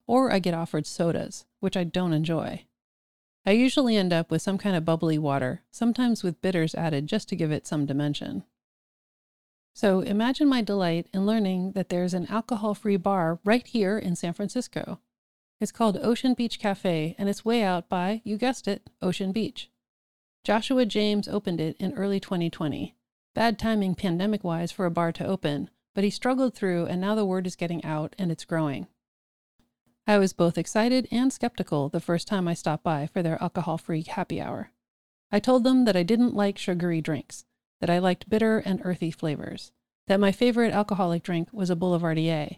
Or 0.07 0.33
I 0.33 0.39
get 0.39 0.55
offered 0.55 0.87
sodas, 0.87 1.45
which 1.61 1.77
I 1.77 1.85
don't 1.85 2.15
enjoy. 2.15 2.65
I 3.45 3.51
usually 3.51 3.99
end 3.99 4.15
up 4.15 4.31
with 4.31 4.41
some 4.41 4.57
kind 4.57 4.77
of 4.77 4.87
bubbly 4.87 5.19
water, 5.19 5.61
sometimes 5.71 6.23
with 6.23 6.41
bitters 6.41 6.75
added 6.75 7.07
just 7.07 7.29
to 7.29 7.37
give 7.37 7.53
it 7.53 7.67
some 7.67 7.85
dimension. 7.85 8.45
So 9.75 10.01
imagine 10.01 10.49
my 10.49 10.63
delight 10.63 11.09
in 11.13 11.27
learning 11.27 11.73
that 11.73 11.89
there's 11.89 12.15
an 12.15 12.29
alcohol 12.29 12.75
free 12.75 12.97
bar 12.97 13.41
right 13.45 13.67
here 13.67 13.99
in 13.99 14.15
San 14.15 14.33
Francisco. 14.33 15.01
It's 15.61 15.73
called 15.73 15.99
Ocean 16.01 16.35
Beach 16.35 16.61
Cafe, 16.61 17.17
and 17.19 17.29
it's 17.29 17.45
way 17.45 17.65
out 17.65 17.89
by, 17.89 18.23
you 18.25 18.39
guessed 18.39 18.69
it, 18.69 18.89
Ocean 19.03 19.33
Beach. 19.33 19.71
Joshua 20.45 20.87
James 20.87 21.27
opened 21.27 21.61
it 21.61 21.77
in 21.81 21.93
early 21.95 22.21
2020. 22.21 22.95
Bad 23.35 23.59
timing 23.59 23.97
pandemic 23.97 24.45
wise 24.45 24.71
for 24.71 24.87
a 24.87 24.93
bar 24.93 25.11
to 25.11 25.27
open, 25.27 25.71
but 25.93 26.05
he 26.05 26.11
struggled 26.11 26.55
through, 26.55 26.87
and 26.87 27.01
now 27.01 27.17
the 27.17 27.25
word 27.25 27.47
is 27.47 27.57
getting 27.57 27.85
out 27.85 28.15
and 28.17 28.31
it's 28.31 28.45
growing. 28.45 28.87
I 30.07 30.19
was 30.19 30.33
both 30.33 30.57
excited 30.57 31.09
and 31.11 31.33
skeptical 31.33 31.89
the 31.89 31.99
first 31.99 32.29
time 32.29 32.47
I 32.47 32.55
stopped 32.55 32.85
by 32.85 33.09
for 33.09 33.23
their 33.23 33.43
alcohol 33.43 33.79
free 33.79 34.03
happy 34.03 34.41
hour. 34.41 34.71
I 35.33 35.41
told 35.41 35.65
them 35.65 35.85
that 35.87 35.97
I 35.97 36.05
didn't 36.05 36.37
like 36.37 36.59
sugary 36.59 37.01
drinks, 37.01 37.45
that 37.85 37.93
I 37.93 37.99
liked 37.99 38.31
bitter 38.31 38.61
and 38.61 38.81
earthy 38.83 39.11
flavors, 39.11 39.71
that 40.07 40.19
my 40.19 40.33
favorite 40.33 40.73
alcoholic 40.73 41.23
drink 41.23 41.51
was 41.53 41.69
a 41.69 41.77
Boulevardier. 41.77 42.57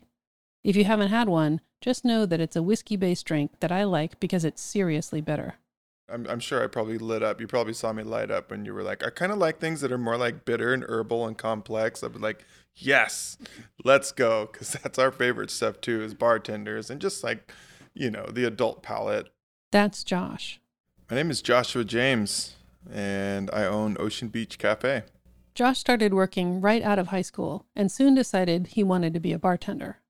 If 0.63 0.77
you 0.77 0.85
haven't 0.85 1.09
had 1.09 1.29
one, 1.29 1.61
just 1.81 2.05
know 2.05 2.27
that 2.27 2.39
it's 2.39 2.55
a 2.55 2.63
whiskey 2.63 2.95
based 2.95 3.27
drink 3.27 3.59
that 3.59 3.73
I 3.73 3.83
like 3.83 4.21
because 4.21 4.45
it's 4.45 4.63
seriously 4.63 5.21
bitter. 5.21 5.55
I'm, 6.09 6.29
I'm 6.29 6.39
sure 6.39 6.63
I 6.63 6.69
probably 6.69 6.97
lit 6.97 7.25
up. 7.25 7.41
You 7.41 7.49
probably 7.49 7.73
saw 7.73 7.93
me 7.93 8.05
light 8.05 8.31
up 8.31 8.53
when 8.53 8.65
you 8.65 8.73
were 8.73 8.85
like, 8.85 9.05
I 9.05 9.11
kind 9.11 9.33
of 9.33 9.39
like 9.39 9.59
things 9.59 9.81
that 9.81 9.91
are 9.91 9.99
more 9.99 10.17
like 10.17 10.45
bitter 10.45 10.73
and 10.73 10.85
herbal 10.85 11.27
and 11.27 11.37
complex. 11.37 12.05
I'd 12.05 12.13
be 12.13 12.21
like, 12.21 12.45
yes, 12.77 13.37
let's 13.85 14.13
go. 14.13 14.49
Because 14.53 14.75
that's 14.85 14.97
our 14.97 15.11
favorite 15.11 15.51
stuff 15.51 15.81
too, 15.81 16.03
as 16.03 16.15
bartenders 16.15 16.89
and 16.89 17.01
just 17.01 17.25
like, 17.25 17.51
you 17.95 18.13
know, 18.13 18.27
the 18.27 18.45
adult 18.45 18.85
palate. 18.85 19.31
That's 19.73 20.05
Josh. 20.05 20.61
My 21.11 21.17
name 21.17 21.33
is 21.33 21.43
Joshua 21.43 21.83
James, 21.83 22.55
and 22.89 23.51
I 23.53 23.65
own 23.65 23.97
Ocean 23.99 24.29
Beach 24.29 24.57
Cafe. 24.57 25.03
Josh 25.57 25.79
started 25.79 26.13
working 26.13 26.61
right 26.61 26.83
out 26.83 26.99
of 26.99 27.07
high 27.07 27.23
school 27.23 27.65
and 27.75 27.91
soon 27.91 28.15
decided 28.15 28.67
he 28.67 28.85
wanted 28.85 29.15
to 29.15 29.21
be 29.21 29.33
a 29.33 29.39
bartender. 29.39 30.03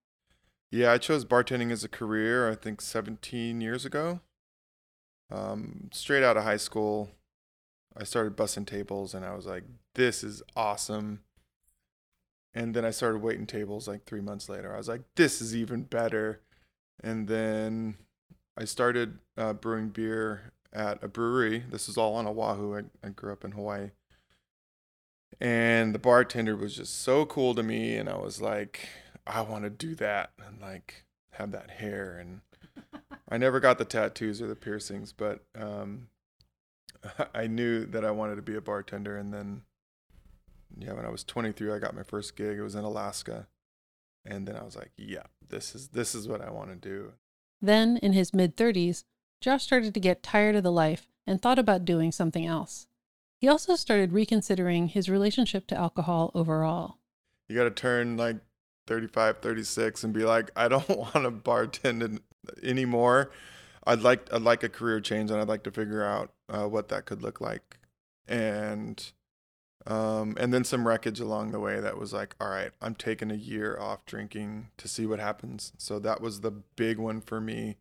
Yeah, 0.73 0.91
I 0.91 0.99
chose 0.99 1.25
bartending 1.25 1.71
as 1.71 1.85
a 1.85 1.89
career, 1.89 2.51
I 2.51 2.57
think 2.57 2.81
17 2.81 3.61
years 3.61 3.85
ago. 3.85 4.19
Um, 5.31 5.89
straight 5.93 6.25
out 6.25 6.37
of 6.37 6.43
high 6.43 6.57
school, 6.57 7.11
I 7.97 8.03
started 8.03 8.37
bussing 8.37 8.67
tables 8.67 9.15
and 9.15 9.25
I 9.25 9.37
was 9.37 9.47
like, 9.47 9.63
this 9.95 10.25
is 10.25 10.43
awesome. 10.57 11.21
And 12.53 12.75
then 12.75 12.85
I 12.85 12.91
started 12.91 13.23
waiting 13.23 13.47
tables 13.47 13.87
like 13.87 14.05
three 14.05 14.21
months 14.21 14.49
later. 14.49 14.75
I 14.75 14.79
was 14.79 14.89
like, 14.89 15.03
this 15.15 15.41
is 15.41 15.55
even 15.55 15.83
better. 15.85 16.41
And 17.05 17.29
then 17.29 17.99
I 18.59 18.65
started 18.65 19.19
uh, 19.39 19.53
brewing 19.53 19.91
beer 19.91 20.51
at 20.73 21.05
a 21.05 21.09
brewery. 21.09 21.63
This 21.71 21.89
is 21.89 21.97
all 21.97 22.17
on 22.17 22.27
Oahu. 22.27 22.77
I, 22.77 23.07
I 23.07 23.11
grew 23.11 23.33
up 23.33 23.45
in 23.45 23.53
Hawaii. 23.53 23.91
And 25.41 25.95
the 25.95 25.99
bartender 25.99 26.57
was 26.57 26.77
just 26.77 27.01
so 27.01 27.27
cool 27.27 27.55
to 27.55 27.63
me. 27.63 27.97
And 27.97 28.09
I 28.09 28.17
was 28.17 28.41
like, 28.41 28.89
I 29.27 29.41
want 29.43 29.65
to 29.65 29.71
do 29.71 29.95
that 29.97 30.31
and 30.45 30.61
like 30.61 31.05
have 31.33 31.53
that 31.53 31.73
hair. 31.73 32.17
And 32.19 32.41
I 33.29 33.39
never 33.39 33.61
got 33.61 33.79
the 33.79 33.85
tattoos 33.85 34.41
or 34.41 34.47
the 34.47 34.57
piercings, 34.57 35.13
but 35.13 35.45
um, 35.59 36.09
I 37.35 37.47
knew 37.47 37.85
that 37.87 38.05
I 38.05 38.11
wanted 38.11 38.37
to 38.37 38.43
be 38.43 38.57
a 38.57 38.61
bartender. 38.61 39.17
And 39.17 39.33
then, 39.33 39.63
yeah, 40.79 40.93
when 40.93 41.05
I 41.05 41.11
was 41.11 41.25
23, 41.25 41.73
I 41.73 41.79
got 41.79 41.97
my 41.97 42.03
first 42.03 42.37
gig. 42.37 42.59
It 42.59 42.63
was 42.63 42.75
in 42.75 42.85
Alaska. 42.85 43.47
And 44.25 44.47
then 44.47 44.57
I 44.57 44.65
was 44.65 44.77
like, 44.77 44.91
yeah, 44.97 45.25
this 45.49 45.75
is 45.75 45.89
this 45.89 46.15
is 46.15 46.27
what 46.27 46.41
I 46.41 46.51
want 46.51 46.71
to 46.71 46.77
do. 46.77 47.13
Then, 47.63 47.97
in 47.99 48.13
his 48.13 48.35
mid 48.35 48.57
30s, 48.57 49.05
Josh 49.41 49.63
started 49.63 49.95
to 49.95 50.01
get 50.01 50.23
tired 50.23 50.57
of 50.57 50.63
the 50.63 50.73
life 50.73 51.09
and 51.27 51.41
thought 51.41 51.59
about 51.59 51.85
doing 51.85 52.11
something 52.13 52.45
else. 52.45 52.89
He 53.39 53.49
also 53.49 53.77
started 53.77 54.13
reconsidering 54.13 54.89
his 54.89 55.09
relationship 55.09 55.67
to 55.69 55.77
alcohol 55.77 56.31
overall. 56.35 56.99
You 57.49 57.57
got 57.57 57.65
to 57.65 57.71
turn 57.71 58.17
like 58.17 58.37
35, 58.87 59.39
36 59.39 60.05
and 60.05 60.13
be 60.13 60.25
like, 60.25 60.51
I 60.57 60.69
don't 60.69 60.89
want 60.89 61.13
to 61.15 61.31
bartend 61.31 62.21
anymore. 62.63 63.31
I'd 63.87 64.01
like 64.01 64.33
I'd 64.33 64.43
like 64.43 64.63
a 64.63 64.69
career 64.69 65.01
change 65.01 65.31
and 65.31 65.41
I'd 65.41 65.49
like 65.49 65.63
to 65.65 65.71
figure 65.71 66.05
out 66.05 66.33
uh, 66.49 66.67
what 66.69 66.89
that 66.89 67.05
could 67.05 67.23
look 67.23 67.41
like. 67.41 67.79
And 68.27 69.13
um, 69.87 70.37
and 70.39 70.53
then 70.53 70.65
some 70.65 70.87
wreckage 70.87 71.21
along 71.21 71.53
the 71.53 71.61
way 71.61 71.79
that 71.79 71.97
was 71.97 72.13
like, 72.13 72.35
all 72.41 72.49
right, 72.49 72.73
I'm 72.83 72.97
taking 72.97 73.31
a 73.31 73.37
year 73.37 73.79
off 73.79 74.05
drinking 74.05 74.71
to 74.79 74.89
see 74.89 75.07
what 75.07 75.21
happens. 75.21 75.73
So 75.79 76.01
that 76.01 76.21
was 76.21 76.41
the 76.41 76.51
big 76.51 76.99
one 76.99 77.21
for 77.21 77.41
me. 77.41 77.77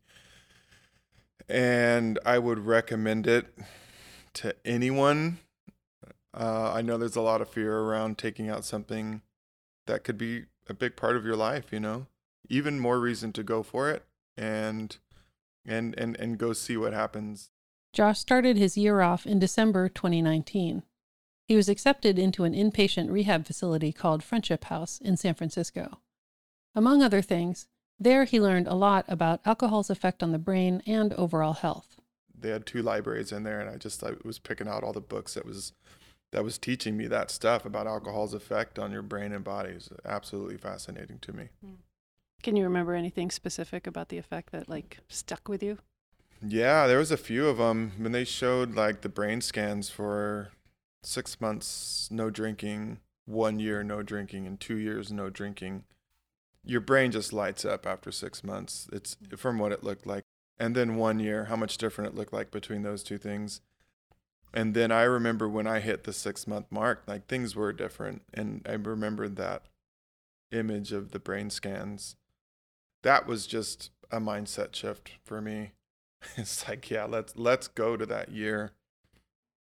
And 1.49 2.19
I 2.23 2.37
would 2.37 2.59
recommend 2.59 3.25
it 3.25 3.47
to 4.35 4.55
anyone. 4.63 5.39
Uh, 6.35 6.73
I 6.73 6.81
know 6.81 6.97
there's 6.97 7.15
a 7.15 7.21
lot 7.21 7.41
of 7.41 7.49
fear 7.49 7.77
around 7.79 8.17
taking 8.17 8.49
out 8.49 8.65
something 8.65 9.21
that 9.87 10.03
could 10.03 10.17
be 10.17 10.45
a 10.67 10.73
big 10.73 10.95
part 10.95 11.15
of 11.15 11.25
your 11.25 11.37
life, 11.37 11.71
you 11.71 11.79
know, 11.79 12.07
even 12.49 12.79
more 12.79 12.99
reason 12.99 13.31
to 13.33 13.43
go 13.43 13.63
for 13.63 13.89
it 13.89 14.03
and 14.37 14.97
and 15.65 15.97
and 15.97 16.15
and 16.17 16.37
go 16.37 16.51
see 16.51 16.75
what 16.75 16.93
happens. 16.93 17.51
Josh 17.93 18.19
started 18.19 18.57
his 18.57 18.77
year 18.77 19.01
off 19.01 19.25
in 19.25 19.39
December 19.39 19.87
2019. 19.87 20.83
He 21.47 21.55
was 21.55 21.69
accepted 21.69 22.19
into 22.19 22.43
an 22.43 22.53
inpatient 22.53 23.11
rehab 23.11 23.45
facility 23.45 23.93
called 23.93 24.23
Friendship 24.23 24.65
House 24.65 24.99
in 24.99 25.15
San 25.15 25.35
Francisco. 25.35 25.99
Among 26.73 27.01
other 27.01 27.21
things, 27.21 27.67
there 27.97 28.25
he 28.25 28.41
learned 28.41 28.67
a 28.67 28.73
lot 28.73 29.05
about 29.07 29.39
alcohol's 29.45 29.89
effect 29.89 30.21
on 30.21 30.33
the 30.33 30.39
brain 30.39 30.83
and 30.85 31.13
overall 31.13 31.53
health. 31.53 31.95
They 32.37 32.49
had 32.49 32.65
two 32.65 32.81
libraries 32.81 33.31
in 33.31 33.43
there 33.43 33.61
and 33.61 33.69
I 33.69 33.77
just 33.77 34.03
I 34.03 34.11
was 34.25 34.39
picking 34.39 34.67
out 34.67 34.83
all 34.83 34.91
the 34.91 34.99
books 34.99 35.35
that 35.35 35.45
was 35.45 35.71
that 36.31 36.43
was 36.43 36.57
teaching 36.57 36.97
me 36.97 37.07
that 37.07 37.31
stuff 37.31 37.65
about 37.65 37.87
alcohol's 37.87 38.33
effect 38.33 38.77
on 38.77 38.91
your 38.91 39.01
brain 39.01 39.31
and 39.31 39.43
body. 39.43 39.73
Was 39.73 39.89
absolutely 40.05 40.57
fascinating 40.57 41.19
to 41.19 41.33
me. 41.33 41.49
Hmm. 41.63 41.75
Can 42.43 42.55
you 42.55 42.63
remember 42.63 42.93
anything 42.93 43.31
specific 43.31 43.87
about 43.87 44.09
the 44.09 44.17
effect 44.17 44.51
that 44.51 44.69
like 44.69 44.99
stuck 45.07 45.47
with 45.47 45.63
you? 45.63 45.79
Yeah, 46.45 46.87
there 46.87 46.99
was 46.99 47.11
a 47.11 47.17
few 47.17 47.47
of 47.47 47.57
them 47.57 47.93
when 47.97 48.11
they 48.11 48.25
showed 48.25 48.75
like 48.75 49.01
the 49.01 49.09
brain 49.09 49.41
scans 49.41 49.89
for 49.89 50.51
six 51.03 51.39
months 51.39 52.09
no 52.11 52.29
drinking, 52.29 52.99
one 53.25 53.59
year 53.59 53.83
no 53.83 54.03
drinking, 54.03 54.45
and 54.45 54.59
two 54.59 54.75
years 54.75 55.11
no 55.11 55.29
drinking. 55.29 55.85
Your 56.63 56.81
brain 56.81 57.11
just 57.11 57.31
lights 57.31 57.63
up 57.63 57.85
after 57.85 58.11
six 58.11 58.43
months. 58.43 58.87
It's 58.91 59.17
from 59.37 59.57
what 59.57 59.71
it 59.71 59.83
looked 59.83 60.05
like. 60.05 60.23
And 60.59 60.75
then 60.75 60.95
one 60.95 61.19
year, 61.19 61.45
how 61.45 61.55
much 61.55 61.77
different 61.77 62.13
it 62.13 62.17
looked 62.17 62.33
like 62.33 62.49
between 62.49 62.83
those 62.83 63.03
two 63.03 63.17
things. 63.17 63.61
And 64.55 64.73
then 64.73 64.89
I 64.89 65.03
remember 65.03 65.49
when 65.49 65.67
I 65.67 65.81
hit 65.81 66.05
the 66.05 66.13
six 66.13 66.47
month 66.47 66.67
mark, 66.71 67.03
like 67.07 67.27
things 67.27 67.57
were 67.57 67.73
different. 67.73 68.21
And 68.33 68.65
I 68.67 68.73
remembered 68.73 69.35
that 69.35 69.63
image 70.51 70.93
of 70.93 71.11
the 71.11 71.19
brain 71.19 71.49
scans. 71.49 72.15
That 73.03 73.27
was 73.27 73.45
just 73.45 73.91
a 74.09 74.21
mindset 74.21 74.73
shift 74.73 75.11
for 75.23 75.41
me. 75.41 75.73
It's 76.37 76.67
like, 76.67 76.89
yeah, 76.89 77.03
let's 77.03 77.35
let's 77.35 77.67
go 77.67 77.95
to 77.95 78.05
that 78.07 78.31
year. 78.31 78.71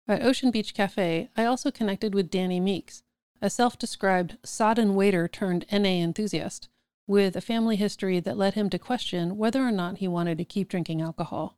At 0.06 0.22
Ocean 0.22 0.50
Beach 0.50 0.74
Cafe, 0.74 1.30
I 1.34 1.44
also 1.46 1.70
connected 1.70 2.14
with 2.14 2.28
Danny 2.28 2.60
Meeks, 2.60 3.04
a 3.40 3.48
self 3.48 3.78
described 3.78 4.36
sodden 4.44 4.94
waiter 4.94 5.28
turned 5.28 5.64
NA 5.72 6.02
enthusiast, 6.02 6.68
with 7.06 7.36
a 7.36 7.40
family 7.40 7.76
history 7.76 8.20
that 8.20 8.36
led 8.36 8.52
him 8.52 8.68
to 8.68 8.78
question 8.78 9.38
whether 9.38 9.62
or 9.62 9.70
not 9.70 9.98
he 9.98 10.08
wanted 10.08 10.36
to 10.36 10.44
keep 10.44 10.68
drinking 10.68 11.00
alcohol. 11.00 11.56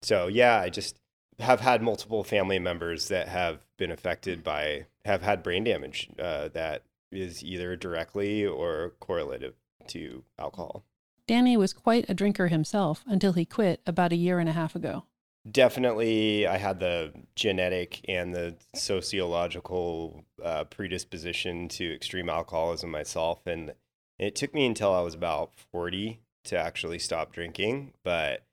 So, 0.00 0.28
yeah, 0.28 0.58
I 0.58 0.70
just 0.70 0.96
have 1.38 1.60
had 1.60 1.82
multiple 1.82 2.24
family 2.24 2.58
members 2.58 3.08
that 3.08 3.28
have 3.28 3.64
been 3.76 3.90
affected 3.90 4.44
by, 4.44 4.86
have 5.04 5.22
had 5.22 5.42
brain 5.42 5.64
damage 5.64 6.08
uh, 6.18 6.48
that 6.48 6.82
is 7.10 7.44
either 7.44 7.76
directly 7.76 8.44
or 8.44 8.94
correlative 9.00 9.54
to 9.88 10.24
alcohol. 10.38 10.84
Danny 11.26 11.56
was 11.56 11.72
quite 11.72 12.04
a 12.08 12.14
drinker 12.14 12.48
himself 12.48 13.02
until 13.06 13.32
he 13.32 13.44
quit 13.44 13.80
about 13.86 14.12
a 14.12 14.16
year 14.16 14.38
and 14.38 14.48
a 14.48 14.52
half 14.52 14.74
ago. 14.74 15.04
Definitely, 15.50 16.46
I 16.46 16.56
had 16.56 16.80
the 16.80 17.12
genetic 17.34 18.00
and 18.08 18.34
the 18.34 18.56
sociological 18.74 20.24
uh, 20.42 20.64
predisposition 20.64 21.68
to 21.68 21.94
extreme 21.94 22.30
alcoholism 22.30 22.90
myself. 22.90 23.46
And 23.46 23.74
it 24.18 24.36
took 24.36 24.54
me 24.54 24.64
until 24.66 24.94
I 24.94 25.02
was 25.02 25.14
about 25.14 25.52
40 25.70 26.20
to 26.44 26.58
actually 26.58 26.98
stop 26.98 27.32
drinking. 27.32 27.92
But 28.02 28.44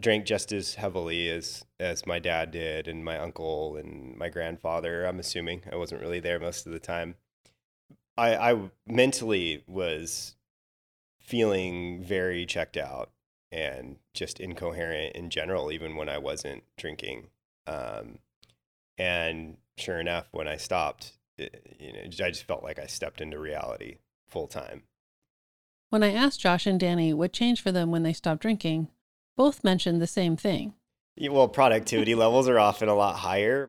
drank 0.00 0.26
just 0.26 0.52
as 0.52 0.74
heavily 0.74 1.28
as 1.28 1.64
as 1.78 2.06
my 2.06 2.18
dad 2.18 2.50
did 2.50 2.88
and 2.88 3.04
my 3.04 3.18
uncle 3.18 3.76
and 3.76 4.16
my 4.16 4.28
grandfather. 4.28 5.04
I'm 5.04 5.18
assuming 5.18 5.62
I 5.70 5.76
wasn't 5.76 6.00
really 6.00 6.20
there 6.20 6.38
most 6.40 6.66
of 6.66 6.72
the 6.72 6.78
time. 6.78 7.16
I, 8.16 8.52
I 8.52 8.70
mentally 8.86 9.62
was 9.66 10.36
feeling 11.20 12.02
very 12.02 12.46
checked 12.46 12.76
out 12.76 13.10
and 13.52 13.96
just 14.14 14.40
incoherent 14.40 15.14
in 15.14 15.30
general, 15.30 15.70
even 15.70 15.96
when 15.96 16.08
I 16.08 16.18
wasn't 16.18 16.64
drinking. 16.76 17.28
Um, 17.66 18.18
and 18.96 19.58
sure 19.76 20.00
enough, 20.00 20.28
when 20.32 20.48
I 20.48 20.56
stopped, 20.56 21.12
it, 21.36 21.76
you 21.78 21.92
know, 21.92 22.00
I 22.00 22.30
just 22.30 22.44
felt 22.44 22.62
like 22.62 22.78
I 22.78 22.86
stepped 22.86 23.20
into 23.20 23.38
reality 23.38 23.98
full 24.28 24.46
time. 24.46 24.84
When 25.90 26.02
I 26.02 26.12
asked 26.12 26.40
Josh 26.40 26.66
and 26.66 26.80
Danny 26.80 27.12
what 27.12 27.32
changed 27.32 27.62
for 27.62 27.70
them 27.72 27.90
when 27.90 28.02
they 28.02 28.12
stopped 28.12 28.42
drinking, 28.42 28.88
both 29.36 29.64
mentioned 29.64 30.00
the 30.00 30.06
same 30.06 30.36
thing. 30.36 30.74
Yeah, 31.16 31.30
well, 31.30 31.48
productivity 31.48 32.14
levels 32.14 32.48
are 32.48 32.58
often 32.58 32.88
a 32.88 32.94
lot 32.94 33.16
higher. 33.16 33.68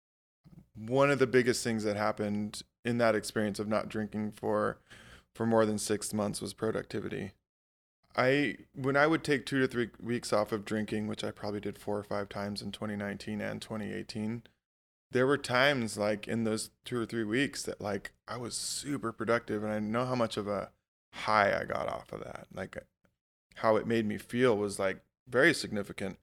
One 0.75 1.09
of 1.09 1.19
the 1.19 1.27
biggest 1.27 1.63
things 1.63 1.83
that 1.83 1.95
happened 1.95 2.61
in 2.83 2.97
that 2.97 3.15
experience 3.15 3.59
of 3.59 3.67
not 3.67 3.89
drinking 3.89 4.33
for 4.35 4.79
for 5.35 5.45
more 5.45 5.65
than 5.65 5.77
six 5.77 6.13
months 6.13 6.41
was 6.41 6.53
productivity. 6.53 7.31
I 8.15 8.57
when 8.73 8.97
I 8.97 9.07
would 9.07 9.23
take 9.23 9.45
two 9.45 9.59
to 9.59 9.67
three 9.67 9.89
weeks 10.01 10.33
off 10.33 10.51
of 10.51 10.65
drinking, 10.65 11.07
which 11.07 11.23
I 11.23 11.31
probably 11.31 11.59
did 11.59 11.77
four 11.77 11.97
or 11.97 12.03
five 12.03 12.29
times 12.29 12.61
in 12.61 12.71
2019 12.71 13.39
and 13.39 13.61
2018, 13.61 14.43
there 15.11 15.27
were 15.27 15.37
times 15.37 15.97
like 15.97 16.27
in 16.27 16.43
those 16.43 16.71
two 16.83 16.99
or 16.99 17.05
three 17.05 17.23
weeks 17.23 17.63
that 17.63 17.79
like 17.79 18.11
I 18.27 18.37
was 18.37 18.55
super 18.55 19.11
productive, 19.11 19.63
and 19.63 19.71
I 19.71 19.79
know 19.79 20.05
how 20.05 20.15
much 20.15 20.37
of 20.37 20.47
a 20.47 20.71
high 21.13 21.57
I 21.59 21.65
got 21.65 21.87
off 21.87 22.11
of 22.11 22.23
that. 22.23 22.47
Like 22.53 22.77
how 23.55 23.75
it 23.75 23.87
made 23.87 24.05
me 24.05 24.17
feel 24.17 24.57
was 24.57 24.79
like 24.79 25.01
very 25.27 25.53
significant. 25.53 26.17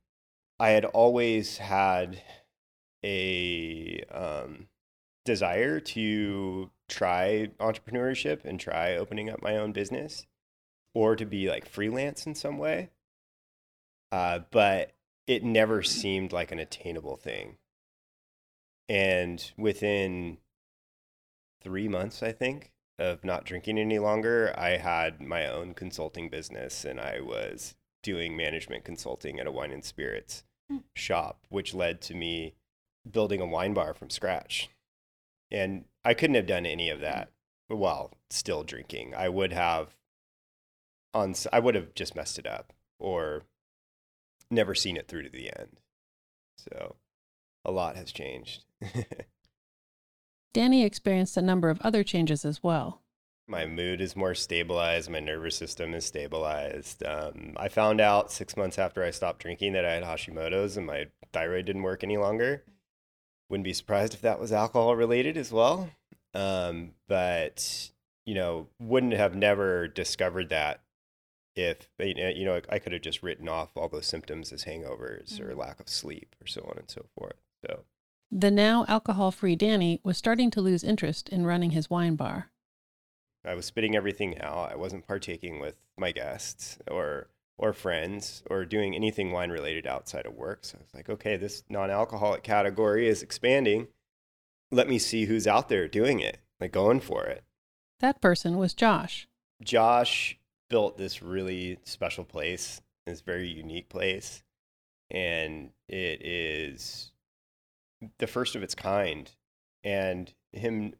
I 0.59 0.71
had 0.71 0.85
always 0.85 1.59
had 1.59 2.23
a 3.05 4.03
um, 4.11 4.69
desire 5.25 5.81
to 5.81 6.71
try 6.89 7.51
entrepreneurship 7.61 8.45
and 8.45 8.59
try 8.59 8.97
opening 8.97 9.29
up 9.29 9.43
my 9.43 9.57
own 9.57 9.73
business 9.73 10.27
or 10.95 11.17
to 11.17 11.27
be 11.27 11.49
like 11.49 11.69
freelance 11.69 12.27
in 12.27 12.35
some 12.35 12.59
way. 12.59 12.91
Uh, 14.13 14.41
but 14.51 14.93
it 15.27 15.43
never 15.43 15.83
seemed 15.83 16.33
like 16.33 16.53
an 16.53 16.59
attainable 16.59 17.17
thing. 17.17 17.57
And 18.89 19.53
within 19.57 20.39
three 21.63 21.89
months, 21.89 22.23
I 22.23 22.33
think, 22.33 22.73
of 22.99 23.25
not 23.25 23.45
drinking 23.45 23.79
any 23.79 23.99
longer, 23.99 24.55
I 24.57 24.77
had 24.77 25.21
my 25.21 25.47
own 25.49 25.75
consulting 25.75 26.29
business 26.29 26.85
and 26.85 27.01
I 27.01 27.21
was 27.21 27.75
doing 28.05 28.37
management 28.37 28.85
consulting 28.85 29.41
at 29.41 29.49
a 29.49 29.51
wine 29.51 29.73
and 29.73 29.85
spirits 29.85 30.45
mm. 30.71 30.83
shop, 30.95 31.41
which 31.49 31.75
led 31.75 32.01
to 32.03 32.15
me 32.15 32.55
building 33.11 33.41
a 33.41 33.47
wine 33.47 33.75
bar 33.75 33.95
from 33.95 34.11
scratch. 34.11 34.71
And 35.51 35.87
I 36.05 36.15
couldn't 36.15 36.37
have 36.37 36.47
done 36.47 36.67
any 36.67 36.91
of 36.91 37.01
that 37.01 37.31
while 37.67 38.13
still 38.31 38.63
drinking. 38.63 39.15
I 39.17 39.29
would 39.29 39.53
have 39.53 39.97
on 41.13 41.35
I 41.53 41.59
would 41.59 41.75
have 41.75 41.95
just 41.95 42.15
messed 42.15 42.39
it 42.39 42.47
up 42.47 42.73
or 42.99 43.43
never 44.51 44.75
seen 44.75 44.97
it 44.97 45.09
through 45.09 45.23
to 45.25 45.31
the 45.31 45.51
end. 45.59 45.81
So 46.59 46.97
a 47.65 47.73
lot 47.73 47.97
has 47.97 48.13
changed. 48.13 48.65
Danny 50.53 50.85
experienced 50.85 51.37
a 51.37 51.43
number 51.43 51.69
of 51.71 51.81
other 51.81 52.05
changes 52.05 52.45
as 52.45 52.63
well. 52.63 53.01
My 53.47 53.67
mood 53.67 54.01
is 54.01 54.17
more 54.17 54.35
stabilized. 54.35 55.11
My 55.11 55.21
nervous 55.21 55.57
system 55.57 55.95
is 55.95 56.05
stabilized. 56.05 57.05
Um, 57.05 57.55
I 57.57 57.69
found 57.69 58.01
out 58.01 58.33
six 58.33 58.57
months 58.57 58.79
after 58.79 59.05
I 59.05 59.11
stopped 59.11 59.41
drinking 59.43 59.75
that 59.75 59.85
I 59.85 59.93
had 59.93 60.03
Hashimoto's 60.03 60.77
and 60.77 60.87
my 60.87 61.07
thyroid 61.33 61.67
didn't 61.67 61.83
work 61.83 62.03
any 62.03 62.17
longer. 62.17 62.65
Wouldn't 63.51 63.65
be 63.65 63.75
surprised 63.75 64.15
if 64.15 64.23
that 64.23 64.41
was 64.41 64.53
alcohol 64.53 64.97
related 64.97 65.37
as 65.37 65.53
well. 65.53 65.91
Um, 66.33 66.93
but, 67.07 67.91
you 68.25 68.35
know, 68.35 68.69
wouldn't 68.81 69.13
have 69.13 69.37
never 69.37 69.89
discovered 69.89 70.49
that 70.49 70.81
if, 71.55 71.89
you 71.99 72.45
know, 72.45 72.61
I 72.69 72.79
could 72.79 72.93
have 72.93 73.03
just 73.03 73.23
written 73.23 73.49
off 73.49 73.77
all 73.77 73.89
those 73.89 74.07
symptoms 74.07 74.53
as 74.53 74.65
hangovers 74.65 75.39
or 75.39 75.55
lack 75.55 75.79
of 75.79 75.89
sleep 75.89 76.35
or 76.43 76.47
so 76.47 76.63
on 76.63 76.79
and 76.79 76.91
so 76.91 77.05
forth. 77.17 77.37
So, 77.65 77.85
The 78.33 78.51
now 78.51 78.85
alcohol 78.89 79.31
free 79.31 79.55
Danny 79.55 80.01
was 80.03 80.19
starting 80.19 80.51
to 80.53 80.61
lose 80.61 80.83
interest 80.83 81.29
in 81.29 81.47
running 81.47 81.71
his 81.71 81.89
wine 81.89 82.17
bar. 82.17 82.51
I 83.45 83.55
was 83.55 83.67
spitting 83.67 83.95
everything 83.95 84.41
out. 84.41 84.73
I 84.73 84.77
wasn't 84.77 85.07
partaking 85.07 85.61
with 85.61 85.77
my 85.97 86.13
guests 86.13 86.79
or 86.91 87.29
or 87.57 87.73
friends 87.73 88.43
or 88.51 88.65
doing 88.65 88.95
anything 88.95 89.31
wine 89.31 89.51
related 89.51 89.87
outside 89.87 90.27
of 90.27 90.35
work. 90.35 90.65
So 90.65 90.79
I 90.79 90.83
was 90.83 90.95
like, 90.95 91.09
okay, 91.09 91.37
this 91.37 91.63
non-alcoholic 91.69 92.43
category 92.43 93.09
is 93.09 93.23
expanding. 93.23 93.89
Let 94.73 94.89
me 94.89 94.99
see 94.99 95.27
who's 95.27 95.47
out 95.47 95.69
there 95.69 95.87
doing 95.87 96.21
it, 96.21 96.39
like 96.61 96.73
going 96.73 97.01
for 97.01 97.25
it. 97.25 97.45
That 98.01 98.21
person 98.21 98.57
was 98.57 98.75
Josh. 98.75 99.29
Josh 99.63 100.37
built 100.69 100.99
this 100.99 101.23
really 101.23 101.79
special 101.85 102.25
place, 102.25 102.81
this 103.07 103.21
very 103.21 103.49
unique 103.49 103.89
place, 103.89 104.43
and 105.11 105.71
it 105.89 106.27
is 106.27 107.13
the 108.19 108.27
first 108.27 108.57
of 108.57 108.63
its 108.63 108.75
kind. 108.75 109.31
And 109.85 110.33
him, 110.53 110.95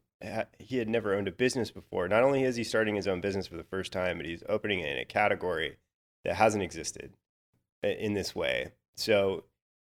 he 0.59 0.77
had 0.77 0.89
never 0.89 1.13
owned 1.13 1.27
a 1.27 1.31
business 1.31 1.71
before. 1.71 2.07
Not 2.07 2.23
only 2.23 2.43
is 2.43 2.55
he 2.55 2.63
starting 2.63 2.95
his 2.95 3.07
own 3.07 3.21
business 3.21 3.47
for 3.47 3.57
the 3.57 3.63
first 3.63 3.91
time, 3.91 4.17
but 4.17 4.25
he's 4.25 4.43
opening 4.47 4.79
it 4.79 4.91
in 4.91 4.97
a 4.97 5.05
category 5.05 5.77
that 6.23 6.35
hasn't 6.35 6.63
existed 6.63 7.13
in 7.83 8.13
this 8.13 8.35
way. 8.35 8.71
So 8.97 9.43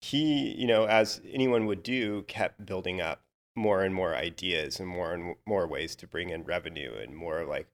he, 0.02 0.54
you 0.58 0.67
know, 0.67 0.86
as 0.86 1.22
anyone 1.32 1.65
would 1.65 1.84
do, 1.84 2.24
kept 2.24 2.65
building 2.65 3.02
up 3.02 3.22
more 3.56 3.84
and 3.84 3.93
more 3.93 4.15
ideas 4.15 4.80
and 4.80 4.89
more 4.89 5.13
and 5.13 5.36
more 5.46 5.67
ways 5.67 5.96
to 5.96 6.08
bring 6.08 6.30
in 6.30 6.43
revenue 6.43 6.93
and 6.96 7.15
more 7.15 7.46
like 7.46 7.67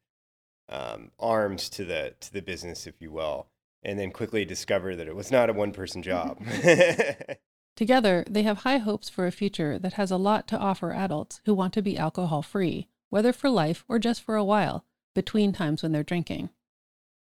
um, 0.68 1.12
arms 1.20 1.70
to 1.70 1.86
the 1.86 2.14
to 2.20 2.34
the 2.34 2.42
business, 2.42 2.86
if 2.86 3.02
you 3.02 3.12
will, 3.12 3.48
and 3.84 3.98
then 3.98 4.12
quickly 4.12 4.46
discover 4.46 4.96
that 4.96 5.08
it 5.08 5.16
was 5.16 5.32
not 5.32 5.50
a 5.50 5.54
one 5.54 5.72
person 5.72 6.04
job. 6.04 6.42
Together, 7.80 8.26
they 8.30 8.44
have 8.44 8.64
high 8.64 8.80
hopes 8.80 9.08
for 9.08 9.26
a 9.26 9.32
future 9.32 9.80
that 9.80 9.94
has 9.94 10.12
a 10.12 10.18
lot 10.18 10.50
to 10.50 10.58
offer 10.58 10.92
adults 10.92 11.40
who 11.46 11.54
want 11.54 11.72
to 11.72 11.82
be 11.82 11.98
alcohol 11.98 12.42
free, 12.42 12.90
whether 13.10 13.32
for 13.32 13.50
life 13.50 13.86
or 13.88 13.98
just 13.98 14.22
for 14.22 14.36
a 14.36 14.44
while, 14.44 14.84
between 15.16 15.54
times 15.54 15.82
when 15.82 15.94
they're 15.94 16.04
drinking. 16.04 16.50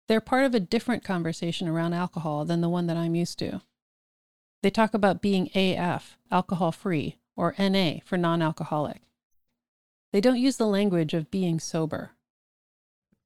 They're 0.08 0.20
part 0.20 0.44
of 0.44 0.52
a 0.52 0.58
different 0.58 1.04
conversation 1.04 1.68
around 1.68 1.92
alcohol 1.92 2.44
than 2.44 2.62
the 2.62 2.68
one 2.68 2.88
that 2.88 2.96
I'm 2.96 3.14
used 3.14 3.38
to. 3.38 3.62
They 4.60 4.70
talk 4.70 4.92
about 4.92 5.22
being 5.22 5.50
AF, 5.54 6.18
alcohol 6.32 6.72
free, 6.72 7.18
or 7.36 7.54
NA 7.56 8.00
for 8.04 8.18
non 8.18 8.42
alcoholic. 8.42 9.02
They 10.12 10.20
don't 10.20 10.40
use 10.40 10.56
the 10.56 10.66
language 10.66 11.14
of 11.14 11.30
being 11.30 11.60
sober. 11.60 12.10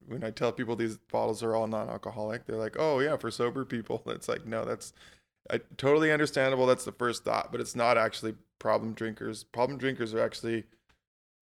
When 0.06 0.22
I 0.22 0.30
tell 0.30 0.52
people 0.52 0.76
these 0.76 0.98
bottles 0.98 1.42
are 1.42 1.56
all 1.56 1.68
non-alcoholic, 1.68 2.44
they're 2.44 2.56
like, 2.56 2.76
"Oh 2.78 3.00
yeah, 3.00 3.16
for 3.16 3.30
sober 3.30 3.64
people." 3.64 4.02
It's 4.08 4.28
like, 4.28 4.44
no, 4.44 4.66
that's 4.66 4.92
I, 5.50 5.61
totally 5.76 6.11
understandable. 6.11 6.66
That's 6.66 6.85
the 6.85 6.92
first 6.92 7.24
thought, 7.24 7.52
but 7.52 7.61
it's 7.61 7.76
not 7.76 7.98
actually 7.98 8.35
problem 8.59 8.94
drinkers. 8.94 9.44
Problem 9.44 9.78
drinkers 9.78 10.14
are 10.14 10.20
actually 10.20 10.64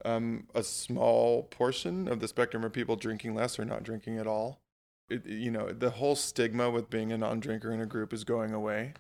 um, 0.05 0.49
a 0.55 0.63
small 0.63 1.45
portion 1.45 2.09
of 2.09 2.21
the 2.21 2.29
spectrum 2.29 2.65
of 2.65 2.73
people 2.73 2.97
drinking 2.97 3.35
less 3.35 3.59
or 3.59 3.65
not 3.65 3.85
drinking 3.85 4.19
at 4.19 4.27
all. 4.27 4.61
It, 5.09 5.27
you 5.27 5.51
know, 5.51 5.69
the 5.69 5.91
whole 5.91 6.17
stigma 6.17 6.71
with 6.71 6.91
being 6.91 7.13
a 7.13 7.19
non-drinker 7.19 7.71
in 7.71 7.81
a 7.81 7.87
group 7.87 8.13
is 8.13 8.25
going 8.25 8.53
away. 8.53 8.95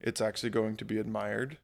It's 0.00 0.20
actually 0.20 0.50
going 0.50 0.76
to 0.76 0.84
be 0.84 0.98
admired. 0.98 1.58